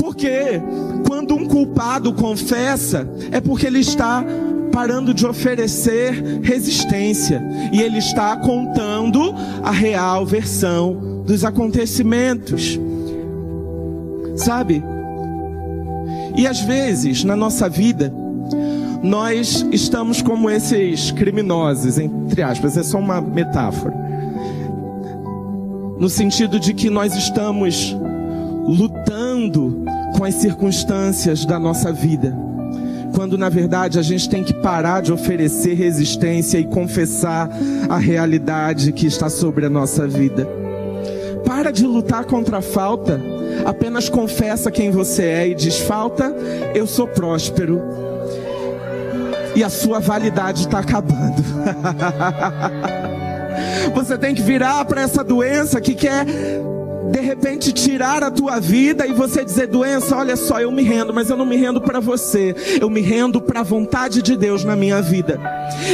porque 0.00 0.62
quando 1.06 1.34
um 1.34 1.46
culpado 1.46 2.14
confessa, 2.14 3.06
é 3.30 3.42
porque 3.42 3.66
ele 3.66 3.80
está 3.80 4.24
parando 4.72 5.12
de 5.12 5.26
oferecer 5.26 6.40
resistência 6.42 7.42
e 7.72 7.80
ele 7.80 7.98
está 7.98 8.36
contando 8.36 9.34
a 9.62 9.70
real 9.70 10.24
versão 10.24 11.22
dos 11.24 11.44
acontecimentos. 11.44 12.78
Sabe? 14.36 14.82
E 16.36 16.46
às 16.46 16.60
vezes, 16.60 17.24
na 17.24 17.36
nossa 17.36 17.68
vida, 17.68 18.12
nós 19.02 19.66
estamos 19.72 20.22
como 20.22 20.48
esses 20.50 21.10
criminosos, 21.10 21.98
entre 21.98 22.42
aspas, 22.42 22.76
é 22.76 22.82
só 22.82 22.98
uma 22.98 23.20
metáfora. 23.20 23.94
No 25.98 26.08
sentido 26.08 26.58
de 26.58 26.72
que 26.72 26.88
nós 26.88 27.14
estamos 27.14 27.96
lutando 28.66 29.84
com 30.16 30.24
as 30.24 30.34
circunstâncias 30.34 31.44
da 31.44 31.58
nossa 31.58 31.92
vida. 31.92 32.49
Quando 33.14 33.36
na 33.36 33.48
verdade 33.48 33.98
a 33.98 34.02
gente 34.02 34.28
tem 34.28 34.42
que 34.42 34.54
parar 34.54 35.02
de 35.02 35.12
oferecer 35.12 35.74
resistência 35.74 36.58
e 36.58 36.64
confessar 36.64 37.50
a 37.88 37.98
realidade 37.98 38.92
que 38.92 39.06
está 39.06 39.28
sobre 39.28 39.66
a 39.66 39.70
nossa 39.70 40.06
vida. 40.06 40.48
Para 41.44 41.70
de 41.70 41.84
lutar 41.84 42.24
contra 42.24 42.58
a 42.58 42.62
falta 42.62 43.20
apenas 43.64 44.08
confessa 44.08 44.70
quem 44.70 44.90
você 44.90 45.24
é 45.24 45.48
e 45.48 45.54
diz: 45.54 45.78
falta, 45.78 46.34
eu 46.74 46.86
sou 46.86 47.06
próspero. 47.06 47.80
E 49.54 49.64
a 49.64 49.68
sua 49.68 49.98
validade 49.98 50.60
está 50.62 50.78
acabando. 50.78 51.42
você 53.94 54.16
tem 54.16 54.34
que 54.34 54.42
virar 54.42 54.84
para 54.84 55.02
essa 55.02 55.24
doença 55.24 55.80
que 55.80 55.94
quer 55.94 56.24
de 57.10 57.20
repente 57.20 57.72
tirar 57.72 58.22
a 58.22 58.30
tua 58.30 58.60
vida 58.60 59.06
e 59.06 59.12
você 59.12 59.44
dizer 59.44 59.66
doença, 59.66 60.16
olha 60.16 60.36
só, 60.36 60.60
eu 60.60 60.70
me 60.70 60.82
rendo, 60.82 61.12
mas 61.12 61.28
eu 61.28 61.36
não 61.36 61.44
me 61.44 61.56
rendo 61.56 61.80
para 61.80 62.00
você. 62.00 62.54
Eu 62.80 62.88
me 62.88 63.00
rendo 63.00 63.40
para 63.40 63.60
a 63.60 63.64
vontade 63.64 64.22
de 64.22 64.36
Deus 64.36 64.64
na 64.64 64.76
minha 64.76 65.02
vida. 65.02 65.40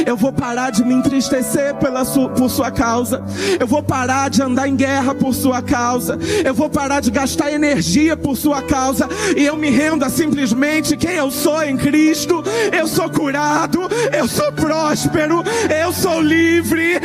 Eu 0.05 0.15
vou 0.15 0.31
parar 0.31 0.71
de 0.71 0.83
me 0.83 0.93
entristecer 0.93 1.75
pela 1.75 2.05
por 2.05 2.49
sua 2.49 2.71
causa. 2.71 3.23
Eu 3.59 3.65
vou 3.67 3.81
parar 3.81 4.29
de 4.29 4.41
andar 4.41 4.67
em 4.67 4.75
guerra 4.75 5.15
por 5.15 5.33
sua 5.33 5.61
causa. 5.61 6.17
Eu 6.45 6.53
vou 6.53 6.69
parar 6.69 7.01
de 7.01 7.09
gastar 7.09 7.51
energia 7.51 8.15
por 8.15 8.37
sua 8.37 8.61
causa 8.61 9.07
e 9.35 9.45
eu 9.45 9.57
me 9.57 9.69
rendo 9.69 10.05
a 10.05 10.09
simplesmente 10.09 10.95
quem 10.95 11.15
eu 11.15 11.31
sou 11.31 11.63
em 11.63 11.75
Cristo. 11.77 12.43
Eu 12.71 12.87
sou 12.87 13.09
curado, 13.09 13.81
eu 14.15 14.27
sou 14.27 14.51
próspero, 14.51 15.43
eu 15.83 15.91
sou 15.91 16.21
livre, 16.21 16.99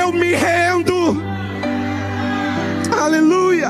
eu 0.00 0.12
me 0.12 0.34
rendo. 0.34 1.34
Aleluia. 3.04 3.68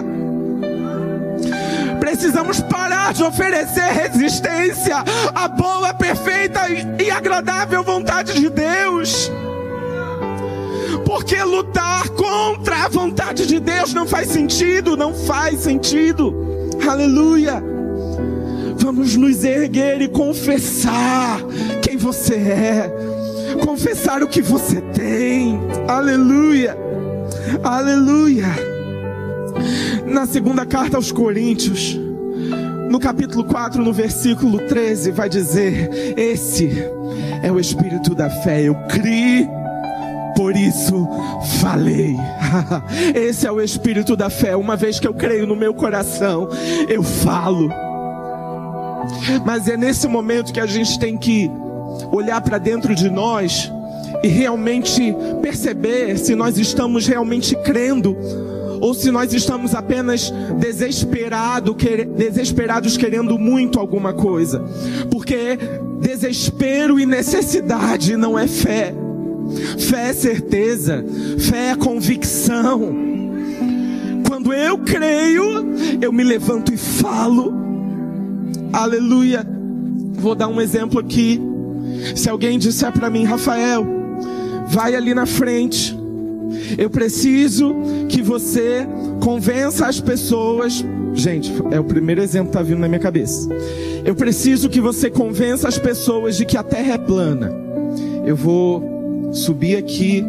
Precisamos 1.98 2.60
parar 2.60 3.12
de 3.12 3.24
oferecer 3.24 3.90
resistência 3.92 4.98
à 5.34 5.48
boa, 5.48 5.92
perfeita 5.92 6.60
e 7.02 7.10
agradável 7.10 7.82
vontade 7.82 8.34
de 8.34 8.48
Deus. 8.48 9.32
Porque 11.04 11.42
lutar 11.42 12.08
contra 12.10 12.84
a 12.84 12.88
vontade 12.88 13.44
de 13.44 13.58
Deus 13.58 13.92
não 13.92 14.06
faz 14.06 14.28
sentido, 14.28 14.96
não 14.96 15.12
faz 15.12 15.58
sentido. 15.58 16.32
Aleluia. 16.88 17.60
Vamos 18.76 19.16
nos 19.16 19.42
erguer 19.42 20.00
e 20.00 20.06
confessar 20.06 21.40
quem 21.82 21.96
você 21.96 22.36
é, 22.36 23.56
confessar 23.64 24.22
o 24.22 24.28
que 24.28 24.40
você 24.40 24.80
tem. 24.80 25.58
Aleluia. 25.88 26.78
Aleluia. 27.64 28.73
Na 30.06 30.26
segunda 30.26 30.64
carta 30.66 30.96
aos 30.96 31.10
Coríntios, 31.12 31.98
no 32.90 32.98
capítulo 32.98 33.44
4, 33.44 33.82
no 33.82 33.92
versículo 33.92 34.58
13, 34.58 35.10
vai 35.10 35.28
dizer: 35.28 36.14
Esse 36.16 36.70
é 37.42 37.50
o 37.50 37.58
espírito 37.58 38.14
da 38.14 38.30
fé. 38.30 38.62
Eu 38.62 38.74
criei 38.88 39.48
por 40.36 40.56
isso 40.56 41.08
falei. 41.60 42.16
Esse 43.14 43.46
é 43.46 43.52
o 43.52 43.60
espírito 43.60 44.16
da 44.16 44.28
fé. 44.28 44.56
Uma 44.56 44.76
vez 44.76 45.00
que 45.00 45.06
eu 45.06 45.14
creio 45.14 45.46
no 45.46 45.56
meu 45.56 45.72
coração, 45.72 46.48
eu 46.88 47.02
falo. 47.02 47.68
Mas 49.44 49.68
é 49.68 49.76
nesse 49.76 50.08
momento 50.08 50.52
que 50.52 50.60
a 50.60 50.66
gente 50.66 50.98
tem 50.98 51.16
que 51.16 51.50
olhar 52.10 52.40
para 52.40 52.58
dentro 52.58 52.94
de 52.94 53.10
nós 53.10 53.70
e 54.22 54.28
realmente 54.28 55.14
perceber 55.42 56.18
se 56.18 56.34
nós 56.34 56.58
estamos 56.58 57.06
realmente 57.06 57.54
crendo 57.56 58.16
ou 58.80 58.94
se 58.94 59.10
nós 59.10 59.32
estamos 59.32 59.74
apenas 59.74 60.32
desesperado, 60.58 61.76
desesperados 62.16 62.96
querendo 62.96 63.38
muito 63.38 63.78
alguma 63.78 64.12
coisa. 64.12 64.62
Porque 65.10 65.58
desespero 66.00 66.98
e 66.98 67.06
necessidade 67.06 68.16
não 68.16 68.38
é 68.38 68.46
fé. 68.46 68.94
Fé 69.78 70.08
é 70.08 70.12
certeza, 70.12 71.04
fé 71.38 71.70
é 71.70 71.76
convicção. 71.76 72.94
Quando 74.26 74.52
eu 74.52 74.78
creio, 74.78 75.44
eu 76.00 76.12
me 76.12 76.24
levanto 76.24 76.72
e 76.72 76.76
falo. 76.76 77.52
Aleluia. 78.72 79.46
Vou 80.14 80.34
dar 80.34 80.48
um 80.48 80.60
exemplo 80.60 80.98
aqui. 80.98 81.40
Se 82.16 82.28
alguém 82.28 82.58
disser 82.58 82.92
para 82.92 83.10
mim, 83.10 83.24
Rafael, 83.24 83.86
vai 84.66 84.94
ali 84.94 85.14
na 85.14 85.26
frente. 85.26 85.93
Eu 86.78 86.90
preciso 86.90 87.74
que 88.08 88.22
você 88.22 88.86
convença 89.20 89.86
as 89.86 90.00
pessoas. 90.00 90.84
Gente, 91.14 91.52
é 91.70 91.78
o 91.78 91.84
primeiro 91.84 92.20
exemplo 92.22 92.46
que 92.46 92.56
está 92.56 92.62
vindo 92.62 92.80
na 92.80 92.88
minha 92.88 93.00
cabeça. 93.00 93.48
Eu 94.04 94.14
preciso 94.14 94.68
que 94.68 94.80
você 94.80 95.08
convença 95.08 95.68
as 95.68 95.78
pessoas 95.78 96.36
de 96.36 96.44
que 96.44 96.56
a 96.56 96.62
terra 96.62 96.94
é 96.94 96.98
plana. 96.98 97.52
Eu 98.26 98.36
vou 98.36 99.30
subir 99.32 99.76
aqui. 99.76 100.24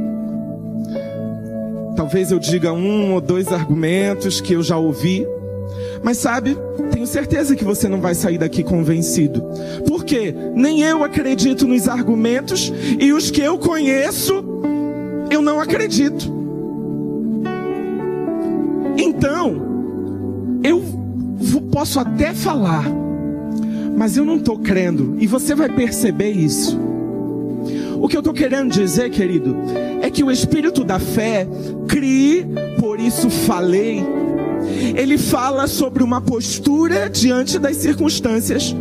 Talvez 1.96 2.32
eu 2.32 2.40
diga 2.40 2.74
um 2.74 3.14
ou 3.14 3.22
dois 3.22 3.48
argumentos 3.48 4.42
que 4.42 4.54
eu 4.54 4.64
já 4.64 4.78
ouvi. 4.78 5.26
Mas 6.04 6.18
sabe, 6.18 6.56
tenho 6.92 7.08
certeza 7.08 7.56
que 7.56 7.64
você 7.64 7.90
não 7.90 8.00
vai 8.00 8.14
sair 8.14 8.38
daqui 8.38 8.64
convencido. 8.64 9.44
Porque 9.88 10.34
nem 10.54 10.82
eu 10.82 11.04
acredito 11.04 11.68
nos 11.68 11.88
argumentos 11.88 12.72
e 13.00 13.12
os 13.12 13.32
que 13.32 13.42
eu 13.42 13.58
conheço, 13.58 14.44
eu 15.36 15.42
não 15.42 15.60
acredito. 15.60 16.34
Então, 18.98 19.62
eu 20.64 20.82
posso 21.72 22.00
até 22.00 22.34
falar, 22.34 22.86
mas 23.98 24.18
eu 24.18 24.26
não 24.26 24.38
estou 24.38 24.58
crendo, 24.58 25.16
e 25.20 25.28
você 25.28 25.54
vai 25.54 25.70
perceber 25.70 26.32
isso. 26.32 26.80
O 28.02 28.08
que 28.08 28.16
eu 28.16 28.20
estou 28.20 28.34
querendo 28.34 28.72
dizer, 28.72 29.10
querido, 29.10 29.56
é 30.02 30.10
que 30.10 30.24
o 30.24 30.32
espírito 30.32 30.84
da 30.84 31.00
fé, 31.00 31.48
crie, 31.88 32.46
por 32.80 33.00
isso 33.00 33.30
falei, 33.30 34.04
ele 34.96 35.18
fala 35.18 35.68
sobre 35.68 36.04
uma 36.04 36.22
postura 36.22 37.10
diante 37.10 37.60
das 37.60 37.78
circunstâncias, 37.78 38.76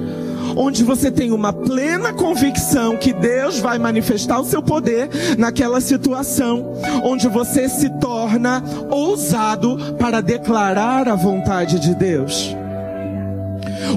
onde 0.57 0.85
você 0.85 1.11
tem 1.11 1.33
uma 1.33 1.53
plena 1.53 2.13
convicção 2.13 2.97
que 2.97 3.13
Deus 3.13 3.59
vai 3.59 3.79
manifestar 3.79 4.41
o 4.41 4.45
seu 4.45 4.63
poder 4.63 5.09
naquela 5.39 5.81
situação, 5.81 6.75
onde 7.03 7.29
você 7.29 7.69
se 7.69 7.89
torna 7.99 8.63
ousado 8.91 9.95
para 9.99 10.21
declarar 10.21 11.09
a 11.09 11.15
vontade 11.15 11.79
de 11.81 11.95
Deus. 11.95 12.55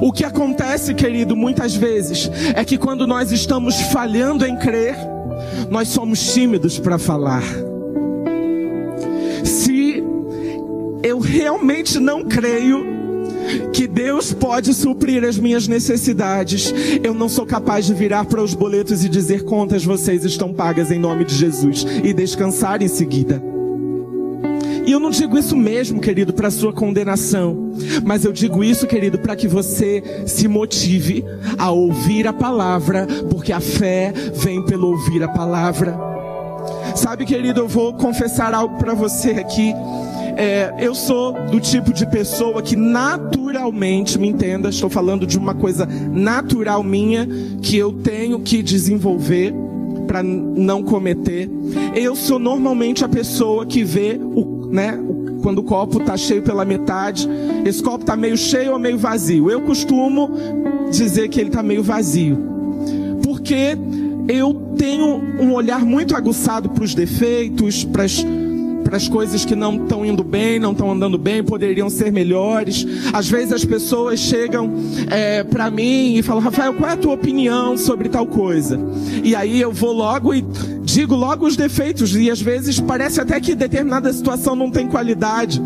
O 0.02 0.12
que 0.12 0.24
acontece, 0.24 0.94
querido, 0.94 1.36
muitas 1.36 1.76
vezes, 1.76 2.30
é 2.56 2.64
que 2.64 2.78
quando 2.78 3.08
nós 3.08 3.32
estamos 3.32 3.76
falhando 3.94 4.46
em 4.46 4.56
crer, 4.56 4.96
nós 5.70 5.88
somos 5.90 6.34
tímidos 6.34 6.80
para 6.80 6.98
falar. 6.98 7.44
Se 9.44 10.04
eu 11.04 11.20
realmente 11.20 12.00
não 12.00 12.24
creio 12.24 12.97
que 13.74 13.88
Deus 13.88 14.34
pode 14.34 14.74
suprir 14.74 15.24
as 15.24 15.38
minhas 15.38 15.68
necessidades, 15.68 16.74
eu 17.04 17.14
não 17.14 17.30
sou 17.30 17.46
capaz 17.46 17.86
de 17.86 17.94
virar 17.94 18.26
para 18.26 18.42
os 18.42 18.54
boletos 18.54 19.04
e 19.04 19.10
dizer 19.10 19.44
contas 19.44 19.84
vocês 19.84 20.24
estão 20.26 20.54
pagas 20.54 20.92
em 20.92 21.00
nome 21.00 21.26
de 21.26 21.36
Jesus 21.36 21.86
e 22.04 22.14
descansar 22.14 22.82
em 22.82 22.88
seguida. 22.88 23.42
E 24.88 24.92
eu 24.94 25.02
não 25.02 25.10
digo 25.10 25.38
isso 25.38 25.54
mesmo, 25.54 26.00
querido, 26.00 26.32
para 26.32 26.50
sua 26.50 26.72
condenação, 26.72 27.74
mas 28.06 28.24
eu 28.24 28.32
digo 28.32 28.64
isso, 28.64 28.88
querido, 28.88 29.20
para 29.20 29.36
que 29.36 29.46
você 29.46 30.02
se 30.26 30.48
motive 30.48 31.26
a 31.58 31.70
ouvir 31.72 32.26
a 32.26 32.32
palavra, 32.32 33.06
porque 33.30 33.52
a 33.52 33.60
fé 33.60 34.14
vem 34.34 34.64
pelo 34.64 34.88
ouvir 34.88 35.22
a 35.24 35.28
palavra. 35.28 35.94
Sabe, 36.96 37.26
querido, 37.26 37.60
eu 37.60 37.68
vou 37.68 37.94
confessar 37.96 38.54
algo 38.54 38.78
para 38.78 38.94
você 38.94 39.32
aqui. 39.32 39.74
É, 40.38 40.72
eu 40.80 40.94
sou 40.94 41.34
do 41.34 41.60
tipo 41.60 41.92
de 41.92 42.06
pessoa 42.06 42.62
que 42.62 42.76
naturalmente, 42.76 44.20
me 44.20 44.28
entenda, 44.28 44.70
estou 44.70 44.90
falando 44.90 45.26
de 45.26 45.38
uma 45.38 45.56
coisa 45.56 45.86
natural 45.86 46.84
minha 46.84 47.28
que 47.62 47.76
eu 47.76 47.92
tenho 47.92 48.40
que 48.40 48.62
desenvolver 48.62 49.54
para 50.06 50.22
não 50.22 50.84
cometer. 50.84 51.50
Eu 51.96 52.16
sou 52.16 52.38
normalmente 52.38 53.04
a 53.04 53.10
pessoa 53.10 53.66
que 53.66 53.84
vê 53.84 54.20
o 54.22 54.58
né? 54.72 55.00
Quando 55.42 55.60
o 55.60 55.64
copo 55.64 56.00
está 56.00 56.18
cheio 56.18 56.42
pela 56.42 56.66
metade, 56.66 57.28
esse 57.66 57.82
copo 57.82 58.02
está 58.02 58.16
meio 58.16 58.36
cheio 58.36 58.74
ou 58.74 58.80
meio 58.80 58.98
vazio. 58.98 59.50
Eu 59.50 59.62
costumo 59.62 60.30
dizer 60.92 61.30
que 61.30 61.40
ele 61.40 61.50
está 61.50 61.64
meio 61.64 61.84
vazio, 61.84 62.38
porque 63.24 63.78
eu 64.28 64.54
tenho 64.78 65.22
um 65.40 65.54
olhar 65.54 65.86
muito 65.86 66.16
aguçado 66.16 66.70
para 66.70 66.84
os 66.84 66.94
defeitos, 66.94 67.84
para 67.86 68.04
as 68.04 68.26
para 68.88 68.96
as 68.96 69.10
coisas 69.10 69.44
que 69.44 69.54
não 69.54 69.76
estão 69.76 70.06
indo 70.06 70.24
bem, 70.24 70.60
não 70.60 70.72
estão 70.72 70.90
andando 70.90 71.18
bem, 71.18 71.44
poderiam 71.44 71.90
ser 71.90 72.10
melhores. 72.10 72.88
Às 73.12 73.28
vezes 73.28 73.52
as 73.52 73.66
pessoas 73.66 74.18
chegam 74.18 74.74
é, 75.12 75.44
para 75.44 75.70
mim 75.70 76.16
e 76.16 76.24
falam, 76.24 76.42
Rafael, 76.42 76.74
qual 76.74 76.90
é 76.90 76.94
a 76.94 76.98
tua 76.98 77.14
opinião 77.14 77.78
sobre 77.78 78.08
tal 78.08 78.26
coisa? 78.26 78.80
E 79.22 79.36
aí 79.36 79.60
eu 79.60 79.74
vou 79.74 79.92
logo 79.92 80.34
e 80.34 80.42
digo 80.84 81.16
logo 81.16 81.46
os 81.46 81.58
defeitos, 81.58 82.16
e 82.16 82.32
às 82.32 82.42
vezes 82.42 82.80
parece 82.80 83.20
até 83.20 83.38
que 83.42 83.54
determinada 83.56 84.12
situação 84.14 84.56
não 84.56 84.72
tem 84.72 84.88
qualidade. 84.88 85.62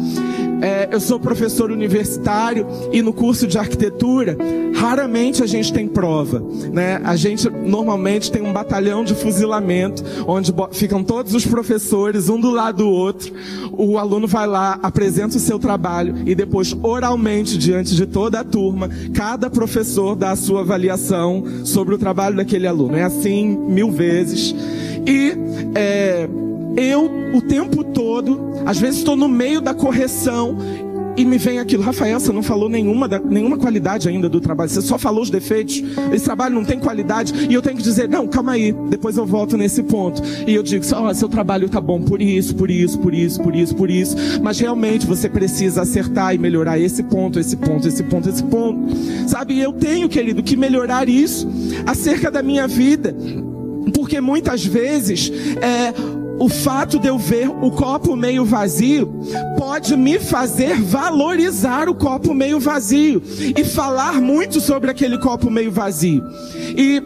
É, 0.62 0.88
eu 0.92 1.00
sou 1.00 1.20
professor 1.20 1.72
universitário 1.72 2.68
e 2.92 3.02
no 3.02 3.12
curso 3.12 3.48
de 3.48 3.58
arquitetura, 3.58 4.38
raramente 4.76 5.44
a 5.44 5.48
gente 5.48 5.74
tem 5.74 5.88
prova. 5.88 6.40
Né? 6.72 7.02
A 7.04 7.16
gente 7.16 7.50
normalmente 7.50 8.32
tem 8.32 8.42
um 8.42 8.54
batalhão 8.54 9.04
de 9.04 9.16
fuzilamento, 9.16 10.04
onde 10.28 10.54
ficam 10.72 11.04
todos 11.04 11.34
os 11.34 11.46
professores, 11.46 12.30
um 12.30 12.40
do 12.40 12.52
lado 12.52 12.78
do 12.78 12.90
outro. 12.90 13.34
O 13.72 13.98
aluno 13.98 14.28
vai 14.28 14.46
lá, 14.46 14.80
apresenta 14.84 15.38
o 15.38 15.40
seu 15.40 15.58
trabalho 15.58 16.16
e 16.26 16.36
depois, 16.36 16.76
oralmente, 16.84 17.58
diante 17.58 17.96
de 17.96 18.06
toda 18.06 18.40
a 18.40 18.44
turma, 18.44 18.90
cada 19.14 19.50
professor 19.50 20.16
dá 20.16 20.32
a 20.32 20.36
sua 20.36 20.62
avaliação 20.62 21.44
sobre 21.66 21.96
o 21.96 21.98
trabalho 21.98 22.36
daquele 22.36 22.68
aluno. 22.68 22.96
É 22.96 23.04
assim 23.04 23.58
mil 23.58 23.92
vezes. 23.92 24.54
E 25.06 25.34
é, 25.74 26.28
eu, 26.78 27.10
o 27.34 27.42
tempo 27.42 27.84
todo, 27.84 28.54
às 28.66 28.80
vezes 28.80 29.00
estou 29.00 29.16
no 29.16 29.28
meio 29.28 29.62
da 29.62 29.74
correção 29.74 30.58
e 31.16 31.26
me 31.26 31.38
vem 31.38 31.60
aquilo, 31.60 31.84
Rafael, 31.84 32.20
você 32.20 32.32
não 32.32 32.42
falou 32.42 32.70
nenhuma, 32.70 33.08
da, 33.08 33.20
nenhuma 33.20 33.58
qualidade 33.58 34.08
ainda 34.08 34.30
do 34.30 34.40
trabalho, 34.40 34.70
você 34.70 34.82
só 34.82 34.98
falou 34.98 35.22
os 35.22 35.30
defeitos, 35.30 35.84
esse 36.12 36.24
trabalho 36.24 36.56
não 36.56 36.64
tem 36.64 36.80
qualidade, 36.80 37.48
e 37.50 37.54
eu 37.54 37.62
tenho 37.62 37.76
que 37.76 37.84
dizer, 37.84 38.08
não, 38.08 38.28
calma 38.28 38.54
aí, 38.54 38.72
depois 38.90 39.18
eu 39.18 39.26
volto 39.26 39.58
nesse 39.58 39.84
ponto. 39.84 40.22
E 40.48 40.54
eu 40.54 40.64
digo, 40.64 40.86
oh, 40.96 41.14
seu 41.14 41.28
trabalho 41.28 41.70
tá 41.70 41.82
bom 41.82 42.02
por 42.02 42.22
isso, 42.22 42.56
por 42.56 42.72
isso, 42.72 42.98
por 43.00 43.14
isso, 43.14 43.42
por 43.42 43.56
isso, 43.56 43.76
por 43.76 43.90
isso, 43.90 44.16
mas 44.42 44.60
realmente 44.60 45.06
você 45.06 45.28
precisa 45.28 45.82
acertar 45.82 46.34
e 46.34 46.38
melhorar 46.38 46.80
esse 46.80 47.04
ponto, 47.04 47.40
esse 47.40 47.58
ponto, 47.58 47.88
esse 47.88 48.04
ponto, 48.04 48.30
esse 48.30 48.44
ponto. 48.44 48.96
Sabe, 49.28 49.60
eu 49.60 49.74
tenho, 49.74 50.08
querido, 50.08 50.42
que 50.42 50.56
melhorar 50.56 51.10
isso 51.10 51.48
acerca 51.86 52.32
da 52.32 52.42
minha 52.42 52.68
vida. 52.68 53.16
Porque 53.94 54.22
muitas 54.22 54.64
vezes 54.64 55.32
é, 55.62 55.94
o 56.42 56.50
fato 56.50 56.98
de 56.98 57.08
eu 57.08 57.20
ver 57.20 57.48
o 57.48 57.70
copo 57.70 58.16
meio 58.16 58.44
vazio 58.44 59.14
pode 59.60 59.96
me 59.96 60.20
fazer 60.20 60.76
valorizar 60.82 61.88
o 61.88 61.94
copo 61.94 62.34
meio 62.34 62.60
vazio 62.60 63.22
e 63.56 63.64
falar 63.64 64.20
muito 64.20 64.60
sobre 64.60 64.90
aquele 64.90 65.20
copo 65.20 65.52
meio 65.52 65.72
vazio. 65.72 66.24
E, 66.76 67.00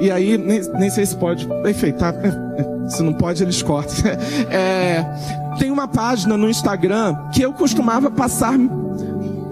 e 0.00 0.10
aí, 0.10 0.36
nem, 0.36 0.60
nem 0.76 0.90
sei 0.90 1.06
se 1.06 1.16
pode. 1.16 1.46
Enfim, 1.68 1.92
tá. 1.92 2.12
Se 2.88 3.02
não 3.02 3.12
pode, 3.12 3.42
eles 3.42 3.62
cortam. 3.62 3.94
É, 4.50 5.04
tem 5.58 5.70
uma 5.70 5.86
página 5.86 6.36
no 6.36 6.48
Instagram 6.48 7.14
que 7.32 7.42
eu 7.42 7.52
costumava 7.52 8.10
passar 8.10 8.58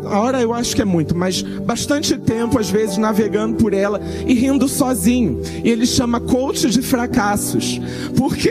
a 0.09 0.21
hora 0.21 0.41
eu 0.41 0.53
acho 0.53 0.75
que 0.75 0.83
é 0.83 0.85
muito, 0.85 1.17
mas 1.17 1.43
bastante 1.43 2.17
tempo, 2.17 2.59
às 2.59 2.71
vezes, 2.71 2.97
navegando 2.97 3.57
por 3.57 3.73
ela 3.73 4.01
e 4.27 4.35
rindo 4.35 4.69
sozinho. 4.69 5.41
E 5.65 5.69
ele 5.69 5.87
chama 5.87 6.21
coach 6.21 6.69
de 6.71 6.83
fracassos, 6.83 7.81
porque 8.17 8.51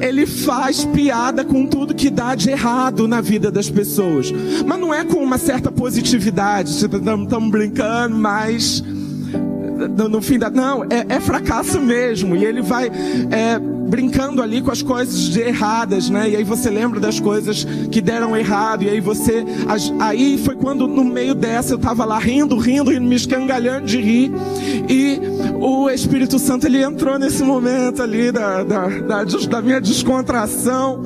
ele 0.00 0.26
faz 0.26 0.84
piada 0.84 1.44
com 1.44 1.66
tudo 1.66 1.94
que 1.94 2.10
dá 2.10 2.34
de 2.34 2.50
errado 2.50 3.06
na 3.08 3.20
vida 3.20 3.50
das 3.50 3.70
pessoas. 3.70 4.32
Mas 4.66 4.80
não 4.80 4.92
é 4.92 5.04
com 5.04 5.22
uma 5.22 5.38
certa 5.38 5.70
positividade, 5.70 6.70
estamos 6.70 7.28
tipo, 7.28 7.50
brincando, 7.50 8.16
mas 8.16 8.82
no, 10.08 10.22
fim 10.22 10.38
da. 10.38 10.50
Não, 10.50 10.84
é, 10.84 11.06
é, 11.08 11.20
fracasso 11.20 11.80
mesmo. 11.80 12.34
E 12.34 12.44
ele 12.44 12.62
vai. 12.62 12.90
É, 13.30 13.58
brincando 13.86 14.42
ali 14.42 14.60
com 14.60 14.70
as 14.70 14.82
coisas 14.82 15.36
erradas, 15.36 16.10
né? 16.10 16.30
E 16.30 16.36
aí 16.36 16.44
você 16.44 16.68
lembra 16.68 16.98
das 16.98 17.20
coisas 17.20 17.64
que 17.90 18.00
deram 18.00 18.36
errado. 18.36 18.82
E 18.82 18.90
aí 18.90 19.00
você. 19.00 19.44
Aí 20.00 20.38
foi 20.38 20.56
quando 20.56 20.86
no 20.86 21.04
meio 21.04 21.34
dessa 21.34 21.74
eu 21.74 21.78
tava 21.78 22.04
lá 22.04 22.18
rindo, 22.18 22.56
rindo, 22.56 22.90
rindo, 22.90 23.06
me 23.06 23.14
escangalhando 23.14 23.86
de 23.86 24.00
rir. 24.00 24.32
E 24.88 25.20
o 25.60 25.88
Espírito 25.88 26.38
Santo 26.38 26.66
ele 26.66 26.82
entrou 26.82 27.18
nesse 27.18 27.42
momento 27.42 28.02
ali 28.02 28.32
da, 28.32 28.64
da, 28.64 28.88
da, 28.88 29.24
da 29.24 29.62
minha 29.62 29.80
descontração. 29.80 31.02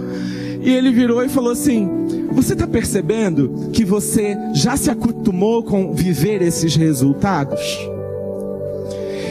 E 0.63 0.71
ele 0.71 0.91
virou 0.91 1.23
e 1.23 1.29
falou 1.29 1.53
assim: 1.53 1.89
Você 2.33 2.55
está 2.55 2.67
percebendo 2.67 3.71
que 3.73 3.85
você 3.85 4.37
já 4.55 4.77
se 4.77 4.91
acostumou 4.91 5.63
com 5.63 5.93
viver 5.93 6.43
esses 6.43 6.75
resultados? 6.77 7.61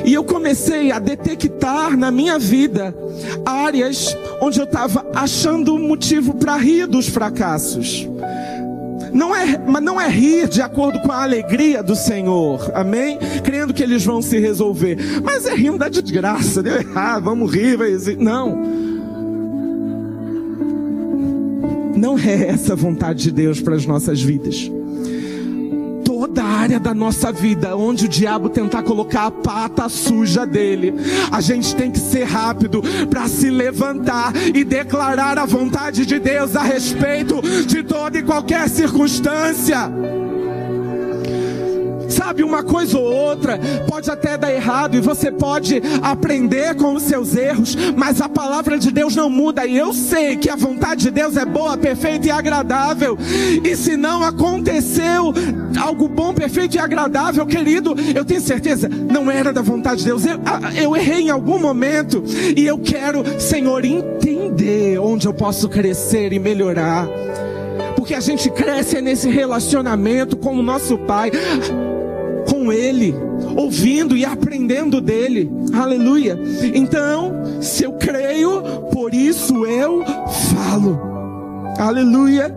E 0.06 0.14
eu 0.14 0.24
comecei 0.24 0.92
a 0.92 1.00
detectar 1.00 1.98
na 1.98 2.12
minha 2.12 2.40
vida 2.40 2.96
áreas 3.46 4.16
onde 4.42 4.60
eu 4.60 4.66
estava 4.66 5.06
achando 5.14 5.78
motivo 5.78 6.34
para 6.36 6.56
rir 6.58 6.88
dos 6.88 7.08
fracassos. 7.08 8.08
Não 9.14 9.36
é, 9.36 9.58
mas 9.58 9.84
não 9.84 10.00
é 10.00 10.08
rir 10.08 10.48
de 10.48 10.62
acordo 10.62 11.00
com 11.00 11.12
a 11.12 11.24
alegria 11.24 11.82
do 11.82 11.96
Senhor, 11.96 12.72
amém? 12.76 13.18
Crendo 13.44 13.74
que 13.74 13.82
eles 13.82 14.06
vão 14.06 14.22
se 14.22 14.38
resolver, 14.40 14.98
mas 15.24 15.46
é 15.46 15.56
rindo 15.56 15.80
da 15.80 15.90
desgraça, 15.90 16.62
deu 16.62 16.76
errado, 16.76 17.24
vamos 17.24 17.52
rir, 17.52 17.78
não. 18.20 18.80
Não 21.96 22.18
é 22.18 22.50
essa 22.50 22.74
a 22.74 22.76
vontade 22.76 23.24
de 23.24 23.32
Deus 23.32 23.60
para 23.60 23.76
as 23.76 23.86
nossas 23.86 24.22
vidas 24.22 24.72
área 26.70 26.80
da 26.80 26.94
nossa 26.94 27.32
vida 27.32 27.76
onde 27.76 28.06
o 28.06 28.08
diabo 28.08 28.48
tentar 28.48 28.84
colocar 28.84 29.26
a 29.26 29.32
pata 29.32 29.90
suja 29.90 30.46
dele, 30.46 30.94
a 31.32 31.42
gente 31.42 31.76
tem 31.76 31.90
que 31.90 31.98
ser 31.98 32.26
rápido 32.26 32.84
para 33.10 33.28
se 33.28 33.50
levantar 33.50 34.32
e 34.54 34.64
declarar 34.64 35.40
a 35.40 35.46
vontade 35.46 36.06
de 36.06 36.20
Deus 36.20 36.56
a 36.56 36.62
respeito 36.62 37.42
de 37.66 37.82
toda 37.82 38.20
e 38.20 38.24
qualquer 38.24 38.70
circunstância. 38.70 39.92
Sabe, 42.10 42.44
uma 42.44 42.64
coisa 42.64 42.98
ou 42.98 43.06
outra 43.06 43.60
pode 43.88 44.10
até 44.10 44.38
dar 44.38 44.52
errado 44.52 44.96
e 44.96 45.00
você 45.00 45.32
pode 45.32 45.82
aprender 46.02 46.76
com 46.76 46.94
os 46.94 47.04
seus 47.04 47.36
erros, 47.36 47.76
mas 47.96 48.20
a 48.22 48.28
palavra 48.28 48.78
de 48.78 48.92
Deus 48.92 49.16
não 49.16 49.30
muda 49.30 49.66
e 49.66 49.78
eu 49.78 49.94
sei 49.94 50.36
que 50.36 50.50
a 50.50 50.56
vontade 50.56 51.04
de 51.04 51.12
Deus 51.12 51.38
é 51.38 51.46
boa, 51.46 51.78
perfeita 51.78 52.28
e 52.28 52.32
agradável. 52.32 53.18
E 53.64 53.76
se 53.76 53.96
não 53.96 54.24
aconteceu 54.24 55.34
algo 55.80 56.08
bom, 56.08 56.34
perfeito 56.34 56.76
e 56.76 56.80
agradável, 56.80 57.46
querido, 57.46 57.96
eu 58.16 58.26
tenho 58.26 58.42
certeza, 58.42 58.90
não 58.90 59.30
era 59.30 59.54
da 59.54 59.62
vontade 59.62 60.00
de 60.00 60.06
Deus. 60.06 60.26
Eu, 60.26 60.40
eu 60.76 60.96
errei 60.96 61.22
em 61.22 61.30
algum 61.30 61.60
momento 61.60 62.24
e 62.56 62.66
eu 62.66 62.78
quero, 62.80 63.24
Senhor, 63.40 63.86
entender 63.86 65.00
onde 65.00 65.28
eu 65.28 65.34
posso 65.34 65.70
crescer 65.70 66.34
e 66.34 66.40
melhorar 66.40 67.08
porque 67.96 68.14
a 68.14 68.22
gente 68.22 68.50
cresce 68.50 69.02
nesse 69.02 69.30
relacionamento 69.30 70.38
com 70.38 70.56
o 70.56 70.64
nosso 70.64 70.98
Pai 70.98 71.32
com 72.60 72.74
Ele, 72.74 73.16
ouvindo 73.56 74.18
e 74.18 74.26
aprendendo 74.26 75.00
dele. 75.00 75.50
Aleluia. 75.74 76.38
Então, 76.74 77.62
se 77.62 77.86
eu 77.86 77.94
creio, 77.94 78.62
por 78.92 79.14
isso 79.14 79.66
eu 79.66 80.04
falo. 80.54 81.00
Aleluia. 81.80 82.54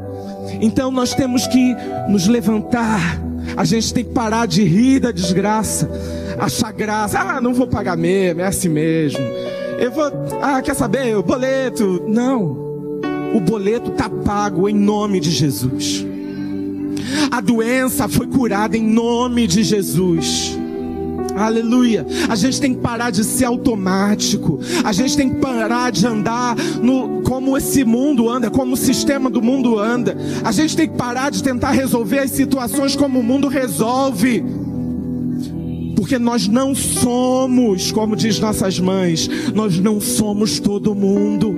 Então 0.60 0.90
nós 0.90 1.14
temos 1.14 1.46
que 1.46 1.74
nos 2.08 2.26
levantar. 2.26 3.20
A 3.56 3.64
gente 3.64 3.94
tem 3.94 4.04
que 4.04 4.10
parar 4.12 4.46
de 4.46 4.64
rir 4.64 5.00
da 5.00 5.12
desgraça, 5.12 5.88
achar 6.38 6.72
graça. 6.72 7.18
Ah, 7.18 7.40
não 7.40 7.54
vou 7.54 7.66
pagar 7.66 7.96
mesmo, 7.96 8.40
é 8.40 8.46
assim 8.46 8.68
mesmo. 8.68 9.20
Eu 9.78 9.92
vou, 9.92 10.10
ah, 10.40 10.60
quer 10.62 10.74
saber? 10.74 11.16
O 11.16 11.22
boleto. 11.22 12.02
Não. 12.08 12.60
O 13.34 13.40
boleto 13.40 13.90
tá 13.92 14.08
pago 14.08 14.68
em 14.68 14.74
nome 14.74 15.20
de 15.20 15.30
Jesus. 15.30 16.04
A 17.31 17.40
doença 17.40 18.09
foi 18.09 18.27
curada 18.27 18.77
em 18.77 18.83
nome 18.83 19.46
de 19.46 19.62
Jesus. 19.62 20.59
Aleluia. 21.37 22.07
A 22.29 22.37
gente 22.37 22.61
tem 22.61 22.75
que 22.75 22.81
parar 22.81 23.11
de 23.11 23.25
ser 23.25 23.44
automático. 23.46 24.61
A 24.85 24.92
gente 24.92 25.16
tem 25.16 25.31
que 25.31 25.37
parar 25.37 25.90
de 25.90 26.07
andar 26.07 26.57
no 26.83 27.22
como 27.22 27.57
esse 27.57 27.85
mundo 27.85 28.29
anda, 28.29 28.51
como 28.51 28.75
o 28.75 28.77
sistema 28.77 29.31
do 29.31 29.40
mundo 29.40 29.79
anda. 29.79 30.16
A 30.44 30.53
gente 30.53 30.77
tem 30.77 30.88
que 30.88 30.96
parar 30.96 31.31
de 31.31 31.42
tentar 31.42 31.70
resolver 31.70 32.18
as 32.18 32.31
situações 32.31 32.94
como 32.94 33.20
o 33.20 33.22
mundo 33.22 33.48
resolve. 33.48 34.44
Porque 35.96 36.18
nós 36.18 36.48
não 36.48 36.75
somos, 36.75 37.92
como 37.92 38.16
diz 38.16 38.38
nossas 38.38 38.79
mães, 38.79 39.29
nós 39.55 39.79
não 39.79 40.01
somos 40.01 40.59
todo 40.59 40.94
mundo. 40.94 41.57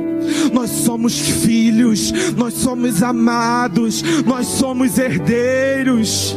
Nós 0.52 0.70
somos 0.70 1.18
filhos, 1.18 2.12
nós 2.36 2.54
somos 2.54 3.02
amados, 3.02 4.02
nós 4.24 4.46
somos 4.46 4.98
herdeiros. 4.98 6.36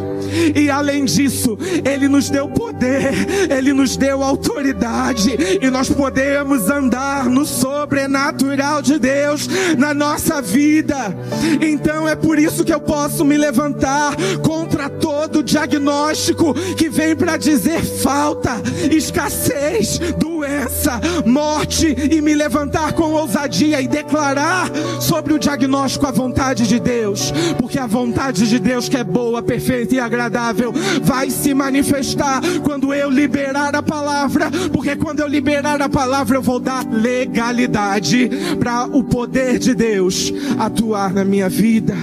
E 0.55 0.69
além 0.69 1.05
disso, 1.05 1.57
Ele 1.85 2.07
nos 2.07 2.29
deu 2.29 2.47
poder, 2.47 3.49
Ele 3.49 3.73
nos 3.73 3.95
deu 3.95 4.23
autoridade, 4.23 5.35
e 5.61 5.69
nós 5.69 5.89
podemos 5.89 6.69
andar 6.69 7.25
no 7.25 7.45
sobrenatural 7.45 8.81
de 8.81 8.99
Deus 8.99 9.47
na 9.77 9.93
nossa 9.93 10.41
vida. 10.41 11.15
Então 11.61 12.07
é 12.07 12.15
por 12.15 12.37
isso 12.37 12.63
que 12.63 12.73
eu 12.73 12.79
posso 12.79 13.23
me 13.23 13.37
levantar 13.37 14.15
contra 14.43 14.89
todo 14.89 15.43
diagnóstico 15.43 16.53
que 16.75 16.89
vem 16.89 17.15
para 17.15 17.37
dizer 17.37 17.81
falta, 17.81 18.61
escassez, 18.91 19.99
doença, 20.37 21.01
morte, 21.25 21.95
e 22.11 22.21
me 22.21 22.35
levantar 22.35 22.93
com 22.93 23.11
ousadia 23.13 23.81
e 23.81 23.87
declarar 23.87 24.69
sobre 25.01 25.33
o 25.33 25.39
diagnóstico 25.39 26.05
a 26.05 26.11
vontade 26.11 26.67
de 26.67 26.79
Deus, 26.79 27.33
porque 27.57 27.79
a 27.79 27.87
vontade 27.87 28.47
de 28.47 28.59
Deus 28.59 28.87
que 28.87 28.97
é 28.97 29.03
boa, 29.03 29.41
perfeita 29.41 29.95
e 29.95 29.99
agradável 29.99 30.71
vai 31.01 31.31
se 31.31 31.55
manifestar 31.55 32.41
quando 32.63 32.93
eu 32.93 33.09
liberar 33.09 33.75
a 33.75 33.81
palavra, 33.81 34.51
porque 34.71 34.95
quando 34.95 35.21
eu 35.21 35.27
liberar 35.27 35.81
a 35.81 35.89
palavra 35.89 36.37
eu 36.37 36.41
vou 36.41 36.59
dar 36.59 36.85
legalidade 36.85 38.29
para 38.59 38.85
o 38.85 39.03
poder 39.03 39.57
de 39.57 39.73
Deus 39.73 40.31
atuar 40.59 41.11
na 41.13 41.25
minha 41.25 41.49
vida. 41.49 41.95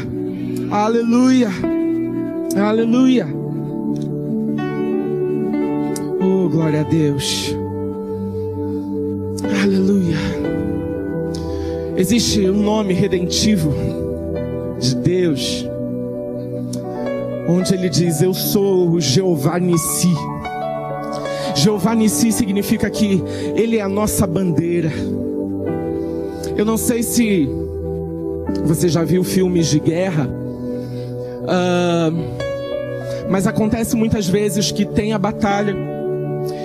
Aleluia. 0.72 1.50
Aleluia. 2.56 3.28
Oh, 6.20 6.48
glória 6.48 6.80
a 6.80 6.84
Deus. 6.84 7.63
Aleluia. 9.64 10.18
Existe 11.96 12.46
um 12.50 12.62
nome 12.62 12.92
redentivo 12.92 13.74
de 14.78 14.94
Deus 14.96 15.66
onde 17.48 17.72
ele 17.72 17.88
diz: 17.88 18.20
Eu 18.20 18.34
sou 18.34 18.90
o 18.90 19.00
Jeová 19.00 19.58
Nissi. 19.58 20.12
Jeová 21.54 21.94
Nissi 21.94 22.30
significa 22.30 22.90
que 22.90 23.24
Ele 23.56 23.78
é 23.78 23.80
a 23.80 23.88
nossa 23.88 24.26
bandeira. 24.26 24.92
Eu 26.58 26.66
não 26.66 26.76
sei 26.76 27.02
se 27.02 27.48
você 28.66 28.86
já 28.86 29.02
viu 29.02 29.24
filmes 29.24 29.68
de 29.68 29.80
guerra, 29.80 30.28
uh, 31.40 33.30
mas 33.30 33.46
acontece 33.46 33.96
muitas 33.96 34.28
vezes 34.28 34.70
que 34.70 34.84
tem 34.84 35.14
a 35.14 35.18
batalha. 35.18 35.93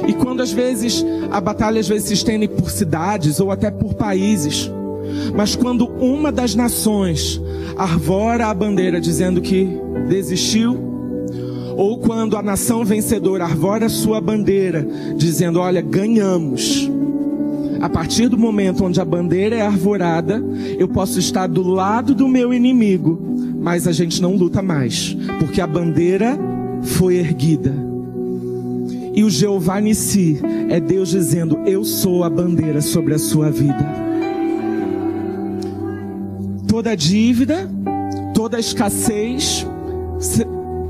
E 0.08 0.14
quando 0.14 0.42
às 0.42 0.52
vezes 0.52 1.06
a 1.32 1.40
batalha 1.40 1.80
às 1.80 1.88
vezes 1.88 2.08
se 2.08 2.14
estende 2.14 2.48
por 2.48 2.70
cidades 2.70 3.40
ou 3.40 3.52
até 3.52 3.70
por 3.70 3.94
países, 3.94 4.70
mas 5.36 5.56
quando 5.56 5.88
uma 6.00 6.32
das 6.32 6.56
nações 6.56 7.42
arvora 7.78 8.48
a 8.48 8.54
bandeira 8.54 9.00
dizendo 9.00 9.42
que 9.42 9.67
desistiu, 10.08 10.90
ou 11.76 11.98
quando 11.98 12.36
a 12.36 12.44
nação 12.44 12.84
vencedora 12.84 13.46
arvora 13.46 13.88
sua 13.88 14.19
bandeira 14.19 14.86
dizendo: 15.15 15.60
Olha, 15.60 15.82
ganhamos. 15.82 16.92
A 17.82 17.88
partir 17.88 18.28
do 18.28 18.38
momento 18.38 18.84
onde 18.84 19.00
a 19.00 19.06
bandeira 19.06 19.56
é 19.56 19.62
arvorada, 19.62 20.44
eu 20.78 20.90
posso 20.90 21.17
estar 21.17 21.48
do 21.48 21.63
lado 21.63 22.13
do 22.13 22.28
meu 22.28 22.54
inimigo, 22.54 23.17
mas 23.62 23.88
a 23.88 23.94
gente 23.94 24.21
não 24.21 24.36
luta 24.36 24.62
mais, 24.62 25.15
porque 25.40 25.62
a 25.62 25.67
bandeira 25.67 26.38
foi 26.82 27.15
erguida. 27.15 27.88
E 29.20 29.24
o 29.24 29.30
Jeová 29.30 29.82
Nissi 29.82 30.40
é 30.70 30.80
Deus 30.80 31.10
dizendo: 31.10 31.60
Eu 31.65 31.84
sou 31.84 32.24
a 32.24 32.30
bandeira 32.30 32.80
sobre 32.80 33.13
a 33.13 33.20
sua 33.20 33.52
vida 33.52 34.10
toda 36.80 36.96
dívida, 36.96 37.70
toda 38.34 38.58
escassez 38.58 39.67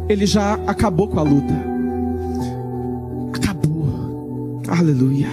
ele 0.08 0.28
já 0.28 0.54
acabou 0.68 1.08
com 1.08 1.20
a 1.20 1.24
luta. 1.24 1.54
Acabou. 3.34 4.62
Aleluia. 4.68 5.30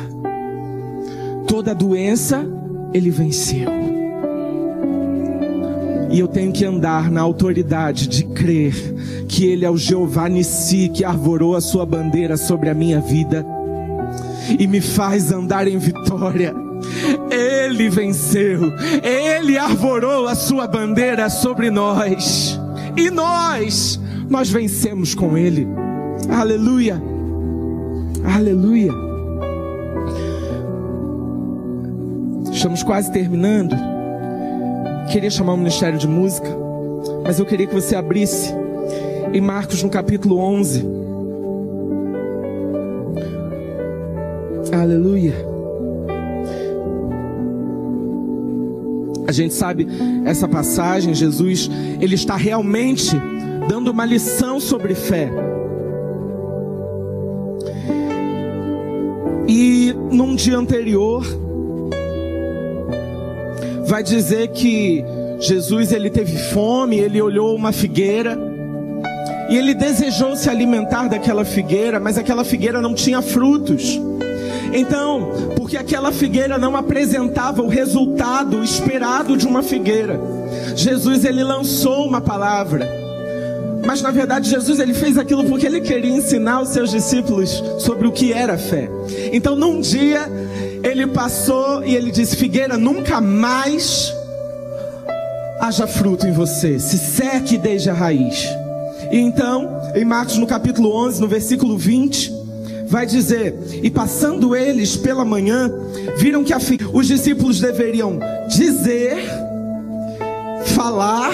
Toda 1.47 1.75
doença 1.75 2.43
ele 2.95 3.11
venceu. 3.11 3.86
E 6.11 6.19
eu 6.19 6.29
tenho 6.29 6.53
que 6.53 6.65
andar 6.65 7.11
na 7.11 7.21
autoridade 7.21 8.07
de 8.07 8.25
crer 8.25 8.75
que 9.29 9.45
Ele 9.45 9.65
é 9.65 9.71
o 9.71 9.77
Jeová 9.77 10.29
Nissi 10.29 10.89
que 10.89 11.05
arvorou 11.05 11.57
a 11.57 11.61
sua 11.61 11.85
bandeira 11.85 12.37
sobre 12.37 12.69
a 12.69 12.75
minha 12.75 13.01
vida 13.01 13.45
e 14.59 14.67
me 14.67 14.81
faz 14.81 15.33
andar 15.33 15.67
em 15.67 15.79
vitória. 15.79 16.55
Ele 17.31 17.89
venceu, 17.89 18.73
Ele 19.03 19.59
arvorou 19.59 20.29
a 20.29 20.35
sua 20.35 20.67
bandeira 20.67 21.29
sobre 21.29 21.71
nós 21.71 22.59
e 22.97 23.11
nós, 23.11 24.01
nós 24.29 24.49
vencemos 24.49 25.15
com 25.15 25.37
Ele. 25.37 25.67
Aleluia, 26.31 27.03
aleluia. 28.25 28.93
Estamos 32.53 32.83
quase 32.83 33.13
terminando. 33.13 33.96
Queria 35.11 35.31
chamar 35.31 35.55
o 35.55 35.57
Ministério 35.57 35.99
de 35.99 36.09
Música, 36.09 36.49
mas 37.25 37.39
eu 37.39 37.47
queria 37.47 37.67
que 37.67 37.75
você 37.75 37.95
abrisse 37.97 38.53
em 39.33 39.41
Marcos 39.41 39.83
no 39.83 39.89
capítulo 39.89 40.39
11. 40.39 40.85
Aleluia. 44.73 45.35
A 49.27 49.33
gente 49.33 49.55
sabe 49.55 49.87
essa 50.25 50.47
passagem, 50.47 51.15
Jesus, 51.15 51.69
ele 52.01 52.15
está 52.15 52.37
realmente 52.37 53.17
dando 53.69 53.91
uma 53.91 54.05
lição 54.05 54.61
sobre 54.61 54.95
fé. 54.95 55.31
E 59.49 59.95
num 60.11 60.35
dia 60.35 60.59
anterior, 60.59 61.25
vai 63.87 64.03
dizer 64.03 64.49
que 64.49 65.05
Jesus 65.39 65.93
ele 65.93 66.11
teve 66.11 66.37
fome, 66.51 66.99
ele 66.99 67.21
olhou 67.21 67.55
uma 67.55 67.73
figueira 67.73 68.39
e 69.49 69.57
ele 69.57 69.75
desejou 69.75 70.35
se 70.35 70.51
alimentar 70.51 71.09
daquela 71.09 71.45
figueira, 71.45 72.01
mas 72.01 72.19
aquela 72.19 72.45
figueira 72.45 72.81
não 72.81 72.95
tinha 72.95 73.23
frutos. 73.23 74.01
Então, 74.73 75.31
porque 75.57 75.77
aquela 75.77 76.11
figueira 76.11 76.59
não 76.59 76.77
apresentava 76.77 77.63
o 77.63 77.69
resultado 77.69 78.63
esperado 78.63 79.37
de 79.37 79.47
uma 79.47 79.63
figueira, 79.63 80.21
Jesus 80.75 81.25
ele 81.25 81.45
lançou 81.45 82.07
uma 82.07 82.21
palavra. 82.21 83.07
Mas 83.87 84.03
na 84.03 84.11
verdade 84.11 84.51
Jesus 84.51 84.81
ele 84.81 84.93
fez 84.93 85.17
aquilo 85.17 85.45
porque 85.45 85.65
ele 85.65 85.81
queria 85.81 86.11
ensinar 86.11 86.61
os 86.61 86.71
seus 86.71 86.91
discípulos 86.91 87.63
sobre 87.79 88.09
o 88.09 88.13
que 88.13 88.33
era 88.33 88.59
fé. 88.59 88.91
Então 89.33 89.55
num 89.55 89.81
dia 89.81 90.29
ele 90.87 91.07
passou 91.09 91.85
e 91.85 91.97
ele 91.97 92.11
disse: 92.11 92.37
Figueira, 92.37 92.79
nunca 92.79 93.21
mais 93.21 94.15
haja 95.61 95.87
fruto 95.87 96.27
em 96.27 96.33
você, 96.33 96.79
se 96.79 96.97
seque 96.97 97.59
desde 97.59 97.91
a 97.91 97.95
raiz. 97.95 98.47
E 99.11 99.19
então, 99.19 99.81
em 99.95 100.05
Marcos 100.05 100.37
no 100.37 100.47
capítulo 100.47 100.95
11, 101.07 101.21
no 101.21 101.27
versículo 101.27 101.77
20, 101.77 102.33
vai 102.87 103.05
dizer: 103.05 103.55
E 103.83 103.91
passando 103.91 104.55
eles 104.55 104.97
pela 104.97 105.25
manhã, 105.25 105.73
viram 106.19 106.45
que 106.45 106.55
os 106.93 107.09
discípulos 107.09 107.61
deveriam 107.61 108.21
dizer, 108.49 109.19
falar, 110.67 111.33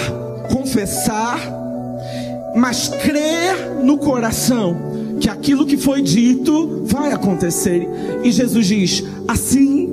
confessar, 0.51 1.39
mas 2.55 2.89
crer 2.89 3.83
no 3.83 3.99
coração 3.99 4.92
que 5.23 5.29
aquilo 5.31 5.65
que 5.65 5.77
foi 5.77 6.03
dito 6.03 6.83
vai 6.85 7.13
acontecer. 7.13 7.89
E 8.25 8.33
Jesus 8.33 8.67
diz: 8.67 9.05
assim 9.29 9.89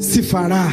se 0.00 0.22
fará. 0.22 0.72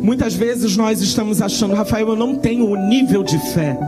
Muitas 0.00 0.34
vezes 0.34 0.76
nós 0.76 1.00
estamos 1.00 1.40
achando, 1.40 1.74
Rafael, 1.74 2.08
eu 2.08 2.16
não 2.16 2.34
tenho 2.34 2.68
o 2.68 2.76
nível 2.88 3.22
de 3.22 3.38
fé. 3.52 3.78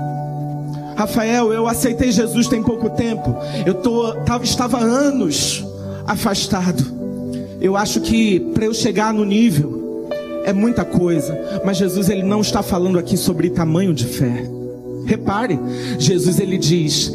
Rafael, 0.97 1.53
eu 1.53 1.67
aceitei 1.67 2.13
Jesus 2.13 2.47
tem 2.47 2.63
pouco 2.63 2.89
tempo. 2.91 3.35
Eu 3.67 3.75
tô, 3.75 4.15
tava, 4.21 4.45
estava 4.45 4.79
anos 4.79 5.65
afastado. 6.07 6.85
Eu 7.61 7.77
acho 7.77 8.01
que 8.01 8.39
para 8.39 8.67
eu 8.67 8.73
chegar 8.73 9.13
no 9.13 9.25
nível 9.25 9.84
é 10.45 10.53
muita 10.53 10.85
coisa. 10.85 11.63
Mas 11.65 11.77
Jesus 11.77 12.09
ele 12.09 12.23
não 12.23 12.41
está 12.41 12.63
falando 12.63 12.99
aqui 12.99 13.17
sobre 13.17 13.51
tamanho 13.51 13.93
de 13.93 14.07
fé. 14.07 14.45
Repare, 15.07 15.59
Jesus 15.99 16.39
ele 16.39 16.57
diz: 16.57 17.13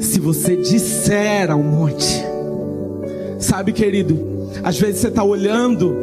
se 0.00 0.20
você 0.20 0.56
disser 0.56 1.50
ao 1.50 1.62
monte, 1.62 2.24
sabe, 3.38 3.72
querido, 3.72 4.48
às 4.62 4.78
vezes 4.78 5.00
você 5.00 5.08
está 5.08 5.22
olhando 5.22 5.96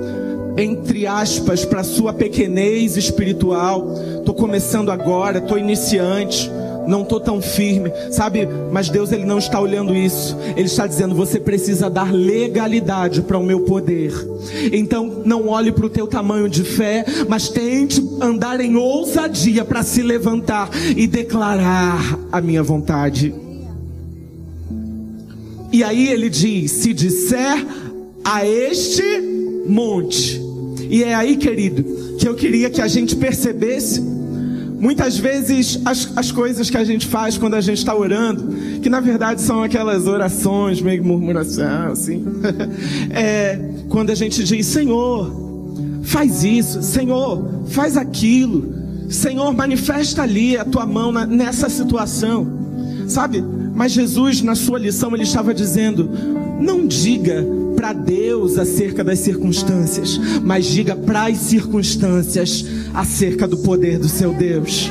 entre 0.57 1.05
aspas, 1.05 1.65
para 1.65 1.83
sua 1.83 2.13
pequenez 2.13 2.95
espiritual. 2.95 3.93
Tô 4.25 4.33
começando 4.33 4.89
agora, 4.89 5.41
tô 5.41 5.57
iniciante, 5.57 6.49
não 6.87 7.03
tô 7.03 7.19
tão 7.19 7.41
firme, 7.41 7.91
sabe? 8.11 8.47
Mas 8.71 8.89
Deus 8.89 9.11
ele 9.11 9.25
não 9.25 9.37
está 9.37 9.59
olhando 9.59 9.95
isso. 9.95 10.37
Ele 10.55 10.67
está 10.67 10.87
dizendo: 10.87 11.15
você 11.15 11.39
precisa 11.39 11.89
dar 11.89 12.13
legalidade 12.13 13.21
para 13.21 13.37
o 13.37 13.43
meu 13.43 13.61
poder. 13.61 14.13
Então 14.71 15.21
não 15.25 15.47
olhe 15.47 15.71
para 15.71 15.85
o 15.85 15.89
teu 15.89 16.07
tamanho 16.07 16.49
de 16.49 16.63
fé, 16.63 17.05
mas 17.27 17.49
tente 17.49 18.03
andar 18.21 18.59
em 18.59 18.75
ousadia 18.75 19.65
para 19.65 19.83
se 19.83 20.01
levantar 20.01 20.69
e 20.95 21.07
declarar 21.07 22.19
a 22.31 22.41
minha 22.41 22.63
vontade. 22.63 23.33
E 25.71 25.83
aí 25.83 26.07
ele 26.09 26.29
diz: 26.29 26.71
se 26.71 26.93
disser 26.93 27.65
a 28.23 28.45
este 28.45 29.03
monte. 29.67 30.41
E 30.89 31.03
é 31.03 31.13
aí, 31.13 31.35
querido, 31.35 31.83
que 32.17 32.27
eu 32.27 32.35
queria 32.35 32.69
que 32.69 32.81
a 32.81 32.87
gente 32.87 33.15
percebesse. 33.15 34.01
Muitas 34.79 35.17
vezes 35.17 35.79
as, 35.85 36.11
as 36.15 36.31
coisas 36.31 36.69
que 36.69 36.77
a 36.77 36.83
gente 36.83 37.07
faz 37.07 37.37
quando 37.37 37.55
a 37.55 37.61
gente 37.61 37.77
está 37.77 37.95
orando, 37.95 38.79
que 38.81 38.89
na 38.89 38.99
verdade 38.99 39.41
são 39.41 39.63
aquelas 39.63 40.05
orações, 40.07 40.81
meio 40.81 41.03
murmuração, 41.03 41.91
assim. 41.91 42.25
é, 43.11 43.59
quando 43.89 44.09
a 44.09 44.15
gente 44.15 44.43
diz, 44.43 44.65
Senhor, 44.65 45.31
faz 46.03 46.43
isso, 46.43 46.83
Senhor, 46.83 47.63
faz 47.67 47.97
aquilo, 47.97 48.73
Senhor, 49.09 49.53
manifesta 49.53 50.23
ali 50.23 50.57
a 50.57 50.65
tua 50.65 50.85
mão 50.85 51.11
na, 51.11 51.25
nessa 51.25 51.69
situação, 51.69 52.47
sabe? 53.07 53.43
Mas 53.75 53.91
Jesus, 53.91 54.41
na 54.41 54.55
sua 54.55 54.79
lição, 54.79 55.13
ele 55.13 55.23
estava 55.23 55.53
dizendo: 55.53 56.09
não 56.59 56.87
diga 56.87 57.45
para 57.75 57.91
Deus 57.91 58.57
acerca 58.57 59.03
das 59.03 59.19
circunstâncias, 59.19 60.17
mas 60.41 60.65
diga 60.65 60.95
para 60.95 61.25
as 61.27 61.37
circunstâncias 61.37 62.65
acerca 62.93 63.47
do 63.47 63.57
poder 63.57 63.99
do 63.99 64.07
seu 64.07 64.33
Deus. 64.33 64.89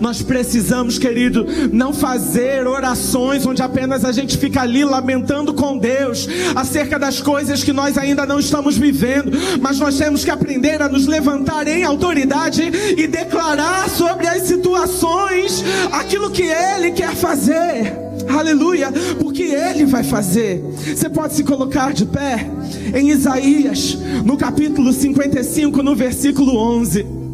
Nós 0.00 0.22
precisamos, 0.22 0.98
querido, 0.98 1.46
não 1.72 1.92
fazer 1.92 2.66
orações 2.66 3.46
onde 3.46 3.62
apenas 3.62 4.04
a 4.04 4.12
gente 4.12 4.36
fica 4.36 4.62
ali 4.62 4.84
lamentando 4.84 5.54
com 5.54 5.78
Deus 5.78 6.28
acerca 6.54 6.98
das 6.98 7.20
coisas 7.20 7.64
que 7.64 7.72
nós 7.72 7.96
ainda 7.98 8.26
não 8.26 8.38
estamos 8.38 8.76
vivendo, 8.76 9.32
mas 9.60 9.78
nós 9.78 9.96
temos 9.96 10.24
que 10.24 10.30
aprender 10.30 10.82
a 10.82 10.88
nos 10.88 11.06
levantar 11.06 11.66
em 11.68 11.84
autoridade 11.84 12.62
e 12.96 13.06
declarar 13.06 13.88
sobre 13.88 14.26
as 14.26 14.42
situações 14.42 15.64
aquilo 15.92 16.30
que 16.30 16.42
Ele 16.42 16.92
quer 16.92 17.14
fazer. 17.14 18.06
Aleluia, 18.28 18.92
porque 19.18 19.42
Ele 19.42 19.84
vai 19.84 20.02
fazer. 20.02 20.62
Você 20.94 21.08
pode 21.08 21.34
se 21.34 21.44
colocar 21.44 21.92
de 21.92 22.06
pé 22.06 22.48
em 22.94 23.10
Isaías, 23.10 23.96
no 24.24 24.36
capítulo 24.36 24.92
55, 24.92 25.82
no 25.82 25.94
versículo 25.94 26.56
11. 26.56 27.25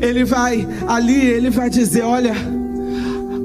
Ele 0.00 0.24
vai 0.24 0.66
ali, 0.86 1.26
ele 1.26 1.50
vai 1.50 1.70
dizer: 1.70 2.02
Olha, 2.02 2.34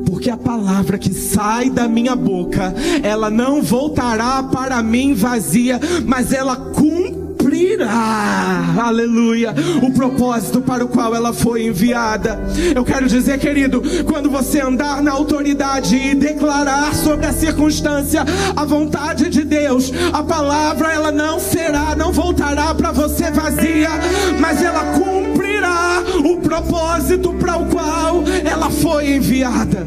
porque 0.06 0.30
a 0.30 0.38
palavra 0.38 0.98
que 0.98 1.14
sai 1.14 1.70
da 1.70 1.88
minha 1.88 2.16
boca, 2.16 2.74
ela 3.04 3.30
não 3.30 3.62
voltará 3.62 4.44
para 4.44 4.82
mim 4.82 5.14
vazia, 5.14 5.80
mas 6.06 6.32
ela 6.32 6.56
cumprirá. 6.56 7.26
Cumprirá, 7.46 8.84
aleluia, 8.84 9.54
o 9.84 9.92
propósito 9.92 10.62
para 10.62 10.84
o 10.84 10.88
qual 10.88 11.14
ela 11.14 11.32
foi 11.32 11.68
enviada. 11.68 12.40
Eu 12.74 12.84
quero 12.84 13.08
dizer, 13.08 13.38
querido, 13.38 13.84
quando 14.04 14.32
você 14.32 14.62
andar 14.62 15.00
na 15.04 15.12
autoridade 15.12 15.96
e 15.96 16.16
declarar 16.16 16.96
sobre 16.96 17.28
a 17.28 17.34
circunstância 17.34 18.26
a 18.56 18.66
vontade 18.66 19.30
de 19.30 19.44
Deus, 19.44 19.92
a 20.12 20.24
palavra 20.24 20.92
ela 20.92 21.12
não 21.12 21.40
será, 21.40 21.96
não 21.96 22.12
voltará 22.12 22.74
para 22.74 22.92
você 22.92 23.30
vazia, 23.30 23.90
mas 24.40 24.64
ela 24.64 24.98
o 26.24 26.38
propósito 26.38 27.34
para 27.34 27.58
o 27.58 27.66
qual 27.68 28.24
ela 28.44 28.70
foi 28.70 29.16
enviada. 29.16 29.86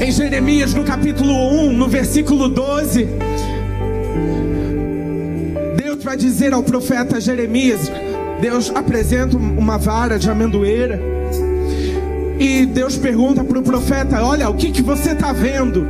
Em 0.00 0.10
Jeremias, 0.10 0.74
no 0.74 0.84
capítulo 0.84 1.32
1, 1.68 1.72
no 1.72 1.88
versículo 1.88 2.48
12, 2.48 3.08
vai 6.12 6.16
dizer 6.16 6.52
ao 6.52 6.62
profeta 6.62 7.18
Jeremias: 7.18 7.90
Deus 8.40 8.70
apresenta 8.74 9.36
uma 9.36 9.78
vara 9.78 10.18
de 10.18 10.30
amendoeira. 10.30 11.00
E 12.38 12.66
Deus 12.66 12.98
pergunta 12.98 13.42
para 13.42 13.58
o 13.58 13.62
profeta: 13.62 14.22
Olha, 14.22 14.50
o 14.50 14.54
que, 14.54 14.70
que 14.70 14.82
você 14.82 15.12
está 15.12 15.32
vendo? 15.32 15.86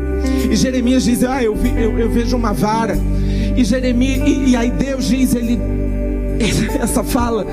E 0.49 0.55
Jeremias 0.55 1.03
diz: 1.05 1.25
Ah, 1.25 1.43
eu, 1.43 1.57
vi, 1.57 1.71
eu, 1.71 1.99
eu 1.99 2.09
vejo 2.09 2.37
uma 2.37 2.53
vara. 2.53 2.97
E 3.57 3.65
Jeremias, 3.65 4.29
e, 4.29 4.51
e 4.51 4.57
aí 4.57 4.71
Deus 4.71 5.09
diz: 5.09 5.35
Ele, 5.35 5.59
essa 6.81 7.03
fala, 7.05 7.47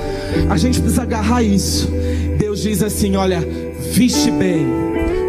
a 0.49 0.57
gente 0.57 0.79
precisa 0.79 1.03
agarrar 1.03 1.43
isso. 1.43 1.89
Deus 2.37 2.61
diz 2.61 2.81
assim: 2.81 3.15
Olha, 3.15 3.39
viste 3.91 4.31
bem, 4.31 4.65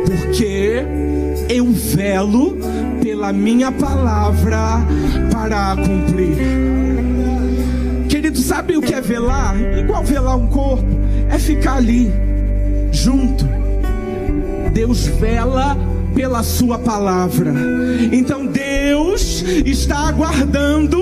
porque 0.06 0.82
eu 1.48 1.66
velo 1.72 2.56
pela 3.02 3.32
minha 3.32 3.72
palavra 3.72 4.78
para 5.30 5.76
cumprir. 5.76 6.36
Querido, 8.08 8.38
sabe 8.38 8.76
o 8.76 8.82
que 8.82 8.94
é 8.94 9.00
velar? 9.00 9.56
Igual 9.56 10.04
velar 10.04 10.36
um 10.36 10.46
corpo, 10.46 10.86
é 11.30 11.38
ficar 11.38 11.76
ali, 11.76 12.12
junto. 12.92 13.48
Deus 14.72 15.06
vela 15.06 15.76
pela 16.14 16.42
sua 16.42 16.78
palavra. 16.78 17.52
Então 18.12 18.46
Deus 18.46 19.42
está 19.64 20.08
aguardando 20.08 21.00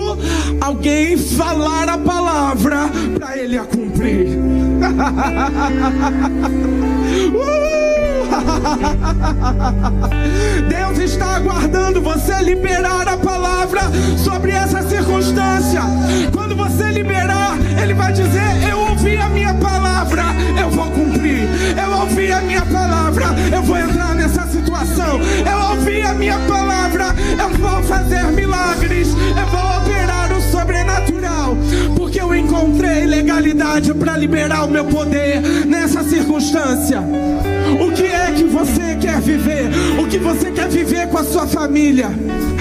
alguém 0.61 1.17
falar 1.17 1.89
a 1.89 1.99
palavra 1.99 2.89
para 3.19 3.39
ele 3.39 3.59
a 3.59 3.65
cumprir. 3.65 4.29
uh! 7.35 7.59
Deus 10.69 10.99
está 10.99 11.38
legalidade 33.79 33.95
para 33.95 34.17
liberar 34.17 34.65
o 34.65 34.71
meu 34.71 34.85
poder 34.85 35.41
nessa 35.67 36.03
circunstância. 36.03 37.01
O 37.81 37.93
que 37.93 38.05
é 38.05 38.33
que 38.33 38.45
você 38.45 38.97
quer 39.01 39.21
viver? 39.21 39.71
O 39.99 40.07
que 40.07 40.19
você 40.19 40.51
quer 40.51 40.69
viver 40.69 41.09
com 41.09 41.19
a 41.19 41.25
sua 41.25 41.47
família? 41.47 42.09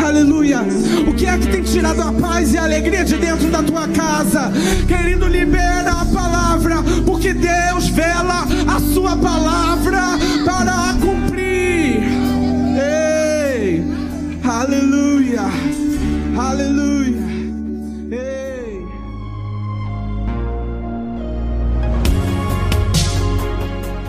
Aleluia. 0.03 0.61
O 1.07 1.13
que 1.13 1.25
é 1.25 1.37
que 1.37 1.47
tem 1.47 1.63
tirado 1.63 2.01
a 2.01 2.11
paz 2.13 2.53
e 2.53 2.57
a 2.57 2.63
alegria 2.63 3.03
de 3.03 3.17
dentro 3.17 3.49
da 3.49 3.63
tua 3.63 3.87
casa? 3.87 4.51
Querido, 4.87 5.27
libera 5.27 5.91
a 5.91 6.05
palavra, 6.05 6.75
porque 7.05 7.33
Deus 7.33 7.87
vela 7.89 8.45
a 8.67 8.79
sua 8.93 9.15
palavra 9.17 10.01
para 10.45 10.95
cumprir. 11.01 12.03
Ei, 12.77 13.83
aleluia. 14.43 15.16